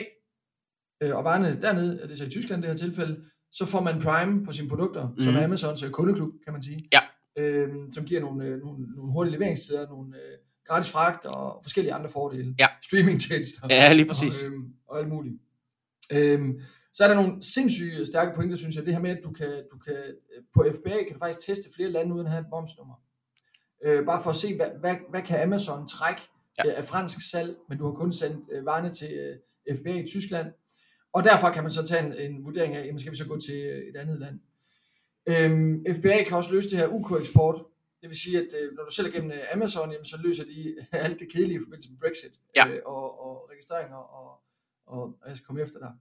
øh, 1.02 1.16
og 1.16 1.24
varerne 1.24 1.58
dernede, 1.62 2.02
og 2.02 2.08
det 2.08 2.14
er 2.14 2.16
så 2.18 2.24
i 2.24 2.30
Tyskland 2.30 2.62
det 2.62 2.70
her 2.70 2.76
tilfælde, 2.76 3.24
så 3.52 3.64
får 3.66 3.80
man 3.80 4.00
Prime 4.00 4.44
på 4.44 4.52
sine 4.52 4.68
produkter, 4.68 5.08
mm. 5.08 5.22
som 5.22 5.32
Mhm. 5.32 5.40
er 5.40 5.44
Amazons 5.44 5.82
øh, 5.82 5.90
kundeklub, 5.90 6.32
kan 6.44 6.52
man 6.52 6.62
sige. 6.62 6.88
Ja. 6.92 7.00
Øhm, 7.38 7.90
som 7.90 8.04
giver 8.04 8.20
nogle, 8.20 8.44
øh, 8.44 8.58
nogle, 8.60 8.86
nogle 8.96 9.12
hurtige 9.12 9.32
leveringstider, 9.32 9.88
nogle 9.88 10.16
øh, 10.16 10.38
gratis 10.68 10.90
fragt 10.90 11.26
og 11.26 11.60
forskellige 11.62 11.94
andre 11.94 12.08
fordele. 12.08 12.54
Ja. 12.58 12.66
Streamingtjenester. 12.84 13.66
Ja, 13.70 13.92
lige 13.92 14.06
præcis. 14.06 14.42
Og, 14.42 14.46
øhm, 14.46 14.72
og 14.88 14.98
alt 14.98 15.08
muligt. 15.08 15.34
Øhm, 16.12 16.60
så 16.92 17.04
er 17.04 17.08
der 17.08 17.14
nogle 17.14 17.42
sindssyge 17.42 18.06
stærke 18.06 18.32
pointer, 18.34 18.56
synes 18.56 18.76
jeg. 18.76 18.84
Det 18.84 18.92
her 18.92 19.00
med, 19.00 19.10
at 19.10 19.20
du 19.24 19.30
kan, 19.32 19.62
du 19.72 19.78
kan 19.78 19.94
øh, 19.96 20.42
på 20.54 20.66
FBA 20.74 20.96
kan 21.04 21.12
du 21.12 21.18
faktisk 21.18 21.46
teste 21.46 21.68
flere 21.76 21.90
lande 21.90 22.14
uden 22.14 22.26
at 22.26 22.32
have 22.32 22.40
et 22.40 22.46
momsnummer. 22.50 22.94
Øh, 23.84 24.04
bare 24.06 24.22
for 24.22 24.30
at 24.30 24.36
se, 24.36 24.56
hvad, 24.56 24.70
hvad, 24.80 24.96
hvad 25.10 25.22
kan 25.22 25.42
Amazon 25.42 25.86
trække 25.86 26.22
Ja. 26.58 26.68
ja. 26.68 26.74
af 26.74 26.84
fransk 26.84 27.30
salg, 27.30 27.56
men 27.68 27.78
du 27.78 27.84
har 27.84 27.92
kun 27.92 28.12
sendt 28.12 28.44
øh, 28.52 28.66
varerne 28.66 28.92
til 28.92 29.38
øh, 29.68 29.76
FBA 29.76 29.90
i 29.90 30.06
Tyskland. 30.06 30.46
Og 31.12 31.24
derfra 31.24 31.52
kan 31.52 31.62
man 31.62 31.72
så 31.72 31.86
tage 31.86 32.06
en, 32.06 32.32
en 32.32 32.44
vurdering 32.44 32.74
af, 32.76 32.86
jamen 32.86 32.98
skal 32.98 33.12
vi 33.12 33.16
så 33.16 33.26
gå 33.26 33.40
til 33.40 33.54
øh, 33.54 33.82
et 33.94 33.96
andet 33.96 34.20
land. 34.20 34.40
Øhm, 35.28 35.84
FBA 35.96 36.24
kan 36.24 36.36
også 36.36 36.52
løse 36.52 36.70
det 36.70 36.78
her 36.78 36.88
UK-eksport. 36.88 37.62
Det 38.00 38.08
vil 38.08 38.20
sige, 38.20 38.38
at 38.38 38.48
øh, 38.60 38.72
når 38.76 38.84
du 38.84 38.90
sælger 38.90 39.10
gennem 39.10 39.30
øh, 39.30 39.52
Amazon, 39.52 39.92
jamen, 39.92 40.04
så 40.04 40.16
løser 40.22 40.44
de 40.44 40.76
alt 40.92 41.20
det 41.20 41.32
kedelige 41.32 41.56
i 41.56 41.60
forbindelse 41.60 41.90
med 41.90 41.98
Brexit 41.98 42.40
Ja. 42.56 42.68
øh, 42.68 42.80
og, 42.86 43.20
og 43.26 43.48
registreringer, 43.52 43.96
og, 43.96 44.40
og, 44.86 45.02
og 45.02 45.28
jeg 45.28 45.36
skal 45.36 45.46
komme 45.46 45.62
efter 45.62 45.78
dig. 45.78 45.92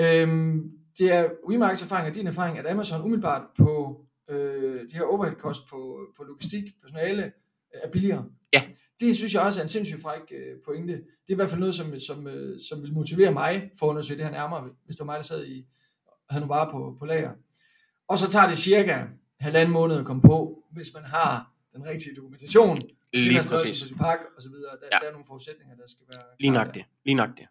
Øhm, 0.00 0.70
det 0.98 1.12
er 1.12 1.30
WeMarks 1.48 1.82
erfaring 1.82 2.08
og 2.08 2.14
din 2.14 2.26
erfaring, 2.26 2.58
at 2.58 2.66
Amazon 2.66 3.02
umiddelbart 3.02 3.42
på 3.56 4.00
øh, 4.30 4.80
de 4.90 4.92
her 4.94 5.02
overhead 5.02 5.36
cost 5.36 5.60
på, 5.70 6.00
på 6.16 6.24
logistik, 6.24 6.64
personale, 6.80 7.24
øh, 7.24 7.80
er 7.84 7.90
billigere. 7.90 8.24
Ja. 8.52 8.62
Det 9.00 9.16
synes 9.16 9.34
jeg 9.34 9.42
også 9.42 9.60
er 9.60 9.62
en 9.62 9.68
sindssygt 9.68 10.00
fræk 10.00 10.22
øh, 10.30 10.56
pointe. 10.64 10.92
Det 10.92 11.02
er 11.28 11.32
i 11.32 11.34
hvert 11.34 11.50
fald 11.50 11.60
noget, 11.60 11.74
som, 11.74 11.98
som, 11.98 12.26
øh, 12.26 12.58
som 12.68 12.82
vil 12.82 12.92
motivere 12.94 13.32
mig 13.32 13.70
for 13.78 13.86
at 13.86 13.90
undersøge 13.90 14.18
det 14.18 14.24
her 14.24 14.32
nærmere, 14.32 14.68
hvis 14.84 14.96
det 14.96 15.00
var 15.00 15.06
mig, 15.06 15.16
der 15.16 15.22
sad 15.22 15.46
i 15.46 15.66
havde 16.30 16.40
nogle 16.40 16.54
varer 16.54 16.70
på, 16.70 16.96
på 16.98 17.04
lager. 17.06 17.32
Og 18.08 18.18
så 18.18 18.30
tager 18.30 18.48
det 18.48 18.58
cirka 18.58 19.06
halvanden 19.40 19.72
måned 19.72 19.98
at 19.98 20.04
komme 20.04 20.22
på, 20.22 20.64
hvis 20.72 20.90
man 20.94 21.04
har 21.04 21.52
den 21.76 21.84
rigtige 21.86 22.14
dokumentation 22.16 22.82
Lige 23.12 23.42
præcis. 23.42 23.82
på 23.82 23.88
sin 23.88 23.96
pakke 23.96 24.24
og 24.36 24.42
så 24.42 24.48
videre. 24.48 24.70
Der, 24.80 24.86
Ja. 24.92 24.98
der 25.02 25.06
er 25.08 25.12
nogle 25.12 25.24
forudsætninger, 25.26 25.76
der 25.76 25.82
skal 25.86 26.04
være 26.10 26.22
Lige 26.40 26.50
nok 26.50 26.74
det. 26.74 26.84
Lige 27.04 27.14
nok 27.14 27.30
det. 27.38 27.46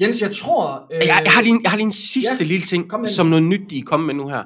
Jens, 0.00 0.22
jeg 0.22 0.30
tror... 0.34 0.88
Øh, 0.92 0.98
Jeg, 0.98 1.06
jeg, 1.24 1.32
har 1.32 1.42
lige, 1.42 1.54
en- 1.54 1.62
jeg 1.62 1.70
har 1.70 1.76
lige 1.76 1.86
en 1.86 1.92
sidste 1.92 2.36
ja, 2.40 2.44
lille 2.44 2.66
ting, 2.66 2.90
som 3.08 3.26
noget 3.26 3.42
nyt, 3.42 3.72
I 3.72 3.78
er 3.78 3.82
kommet 3.82 4.06
med 4.06 4.14
nu 4.14 4.28
her, 4.28 4.44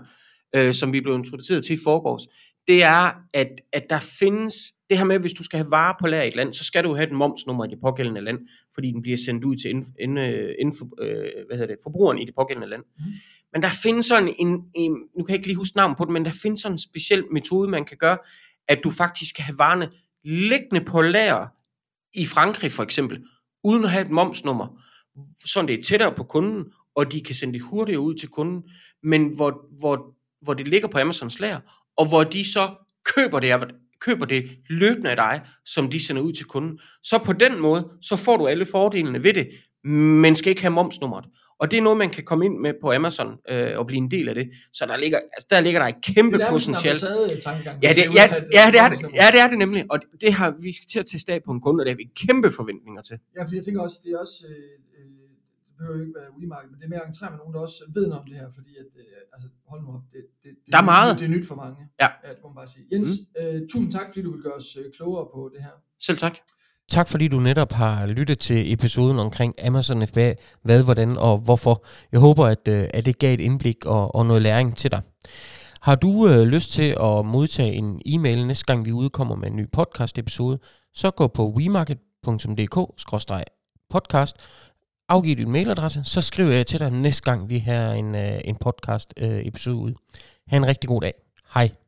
øh, 0.55 0.75
som 0.75 0.93
vi 0.93 1.01
blev 1.01 1.15
introduceret 1.15 1.65
til 1.65 1.75
i 1.75 1.79
forgårs. 1.85 2.23
Det 2.69 2.83
er, 2.85 3.13
at, 3.35 3.49
at 3.73 3.85
der 3.91 4.01
findes, 4.01 4.55
det 4.91 4.99
her 4.99 5.05
med, 5.05 5.19
hvis 5.19 5.33
du 5.33 5.43
skal 5.43 5.59
have 5.59 5.71
varer 5.71 5.95
på 6.01 6.07
lager 6.07 6.23
i 6.25 6.29
et 6.29 6.37
land, 6.37 6.55
så 6.55 6.65
skal 6.65 6.85
du 6.85 6.95
have 6.95 7.07
et 7.07 7.13
momsnummer 7.13 7.65
i 7.65 7.69
det 7.69 7.79
pågældende 7.81 8.21
land, 8.21 8.39
fordi 8.75 8.91
den 8.93 9.03
bliver 9.03 9.17
sendt 9.19 9.45
ud 9.45 9.57
til 9.57 9.71
ind, 9.71 9.85
ind, 10.01 10.19
øh, 10.19 10.55
ind 10.59 10.73
for, 10.79 11.03
øh, 11.03 11.19
hvad 11.47 11.57
hedder 11.57 11.67
det, 11.67 11.77
forbrugeren 11.83 12.19
i 12.19 12.25
det 12.25 12.35
pågældende 12.35 12.69
land. 12.69 12.83
Mm. 12.99 13.05
Men 13.53 13.63
der 13.63 13.71
findes 13.83 14.07
sådan 14.07 14.35
en, 14.39 14.65
en, 14.75 14.93
nu 14.93 15.25
kan 15.25 15.29
jeg 15.29 15.35
ikke 15.35 15.47
lige 15.47 15.57
huske 15.57 15.77
navn 15.77 15.95
på 15.95 16.05
det, 16.05 16.13
men 16.13 16.25
der 16.25 16.33
findes 16.43 16.61
sådan 16.61 16.75
en 16.75 16.79
speciel 16.79 17.25
metode, 17.33 17.71
man 17.71 17.85
kan 17.85 17.97
gøre, 17.97 18.19
at 18.69 18.79
du 18.85 18.91
faktisk 18.91 19.35
kan 19.35 19.45
have 19.45 19.59
varerne 19.59 19.91
liggende 20.25 20.85
på 20.85 21.03
lager 21.03 21.47
i 22.15 22.27
Frankrig 22.27 22.73
for 22.73 22.83
eksempel, 22.83 23.25
uden 23.65 23.85
at 23.85 23.91
have 23.91 24.05
et 24.05 24.11
momsnummer, 24.11 24.83
sådan 25.45 25.69
det 25.69 25.79
er 25.79 25.83
tættere 25.83 26.13
på 26.13 26.25
kunden, 26.25 26.65
og 26.97 27.13
de 27.13 27.21
kan 27.21 27.35
sende 27.35 27.55
det 27.55 27.63
hurtigere 27.63 28.01
ud 28.01 28.15
til 28.15 28.29
kunden, 28.29 28.63
men 29.03 29.37
hvor, 29.37 29.79
hvor, 29.79 30.15
hvor 30.43 30.55
det 30.55 30.69
ligger 30.69 30.89
på 30.89 30.99
Amazons 30.99 31.41
lager, 31.41 31.61
og 31.97 32.09
hvor 32.09 32.25
de 32.25 32.53
så 32.53 32.75
køber 33.15 33.41
det, 33.41 33.75
køber 34.01 34.27
det 34.27 34.59
løbende 34.69 35.11
af 35.11 35.17
dig, 35.17 35.43
som 35.65 35.91
de 35.91 36.07
sender 36.07 36.23
ud 36.23 36.33
til 36.33 36.47
kunden. 36.47 36.79
Så 37.03 37.19
på 37.19 37.33
den 37.33 37.61
måde, 37.61 37.91
så 38.03 38.17
får 38.17 38.37
du 38.37 38.47
alle 38.47 38.67
fordelene 38.67 39.23
ved 39.23 39.35
det, 39.35 39.49
men 39.91 40.37
skal 40.37 40.51
ikke 40.51 40.63
have 40.63 40.73
momsnummeret. 40.73 41.25
Og 41.59 41.71
det 41.71 41.77
er 41.79 41.83
noget, 41.83 41.99
man 41.99 42.11
kan 42.11 42.25
komme 42.25 42.45
ind 42.45 42.57
med 42.59 42.73
på 42.83 42.93
Amazon 42.93 43.39
øh, 43.49 43.79
og 43.79 43.87
blive 43.87 43.99
en 43.99 44.11
del 44.11 44.29
af 44.29 44.35
det. 44.35 44.51
Så 44.73 44.87
der 44.87 44.97
ligger, 44.97 45.19
altså, 45.19 45.47
der 45.51 45.61
ligger 45.61 45.81
der 45.81 45.87
et 45.89 45.95
det 46.07 46.15
kæmpe 46.15 46.37
er 46.43 46.51
potentiale. 46.51 46.97
Ja, 47.83 47.89
det, 47.99 48.05
ja, 48.19 48.25
det 48.73 48.79
er 48.85 48.89
det, 48.93 48.99
ja, 49.21 49.27
det 49.35 49.41
er 49.45 49.49
det 49.53 49.59
nemlig, 49.59 49.85
og 49.93 49.99
det 50.21 50.33
har 50.33 50.49
vi 50.61 50.73
skal 50.73 50.87
til 50.93 50.99
at 50.99 51.07
teste 51.07 51.33
af 51.33 51.43
på 51.47 51.51
en 51.53 51.61
kunde, 51.61 51.83
og 51.83 51.85
det 51.87 51.93
har 51.95 52.01
vi 52.05 52.09
kæmpe 52.27 52.49
forventninger 52.53 53.03
til. 53.03 53.17
Ja, 53.37 53.43
fordi 53.45 53.57
jeg 53.57 53.65
tænker 53.65 53.81
også, 53.87 53.97
det 54.05 54.11
er 54.15 54.19
også, 54.19 54.39
øh, 54.51 54.55
øh, 54.97 55.11
det 55.67 55.75
behøver 55.79 55.97
jo 55.99 56.03
ikke 56.07 56.15
være 56.21 56.31
WeMarket, 56.39 56.69
men 56.71 56.77
det 56.81 56.85
er 56.89 56.93
mere 56.95 57.03
at 57.05 57.09
entrere 57.13 57.31
med 57.31 57.39
nogen, 57.43 57.55
der 57.55 57.61
også 57.67 57.79
ved 57.97 58.05
noget 58.11 58.21
om 58.23 58.27
det 58.29 58.37
her, 58.41 58.49
fordi 58.59 58.73
at, 58.83 58.91
øh, 59.03 59.35
altså, 59.35 59.47
hold 59.71 59.81
nu 59.85 59.89
op, 59.97 60.05
det, 60.13 60.21
det, 60.43 60.51
det, 60.65 60.73
Der 60.73 60.79
er 60.79 60.83
nyt- 60.83 60.93
meget. 60.95 61.11
Det 61.19 61.25
er 61.29 61.33
nyt 61.37 61.47
for 61.51 61.57
mange. 61.65 61.77
Ja. 62.03 62.09
ja 62.25 62.29
det 62.35 62.41
må 62.43 62.49
man 62.51 62.59
bare 62.63 62.71
sige. 62.75 62.85
Jens, 62.93 63.11
mm. 63.21 63.41
øh, 63.43 63.57
tusind 63.73 63.93
tak, 63.99 64.07
fordi 64.11 64.23
du 64.27 64.31
vil 64.35 64.43
gøre 64.47 64.57
os 64.63 64.69
øh, 64.81 64.87
klogere 64.97 65.25
på 65.35 65.41
det 65.55 65.61
her. 65.67 65.75
Selv 66.09 66.19
tak. 66.27 66.37
Tak 66.89 67.09
fordi 67.09 67.29
du 67.29 67.41
netop 67.41 67.73
har 67.73 68.07
lyttet 68.07 68.39
til 68.39 68.73
episoden 68.73 69.19
omkring 69.19 69.65
Amazon 69.65 70.07
FBA, 70.07 70.35
hvad, 70.63 70.83
hvordan 70.83 71.17
og 71.17 71.39
hvorfor. 71.39 71.85
Jeg 72.13 72.21
håber, 72.21 72.47
at, 72.47 72.69
øh, 72.69 72.89
at 72.95 73.05
det 73.05 73.19
gav 73.19 73.35
et 73.35 73.41
indblik 73.41 73.85
og, 73.85 74.15
og 74.15 74.27
noget 74.27 74.43
læring 74.43 74.77
til 74.77 74.91
dig. 74.91 75.03
Har 75.81 75.95
du 75.95 76.29
øh, 76.29 76.43
lyst 76.43 76.73
til 76.73 76.97
at 77.03 77.27
modtage 77.27 77.73
en 77.73 78.01
e-mail 78.07 78.47
næste 78.47 78.65
gang 78.65 78.85
vi 78.85 78.93
udkommer 78.93 79.37
med 79.37 79.49
en 79.49 79.57
ny 79.57 79.71
podcast 79.73 80.19
episode, 80.19 80.59
så 80.95 81.11
gå 81.11 81.27
på 81.27 81.53
wemarket.dk-podcast, 81.57 84.35
afgiv 85.09 85.37
din 85.37 85.51
mailadresse, 85.51 86.05
så 86.05 86.21
skriver 86.21 86.53
jeg 86.53 86.67
til 86.67 86.81
dig 86.81 86.91
næste 86.91 87.23
gang 87.23 87.51
vi 87.51 87.59
har 87.59 87.93
en, 87.93 88.15
øh, 88.15 88.41
en 88.45 88.57
podcast 88.57 89.15
øh, 89.17 89.47
episode 89.47 89.77
ud. 89.77 89.93
Ha' 90.49 90.57
en 90.57 90.67
rigtig 90.67 90.89
god 90.89 91.01
dag. 91.01 91.15
Hej. 91.55 91.86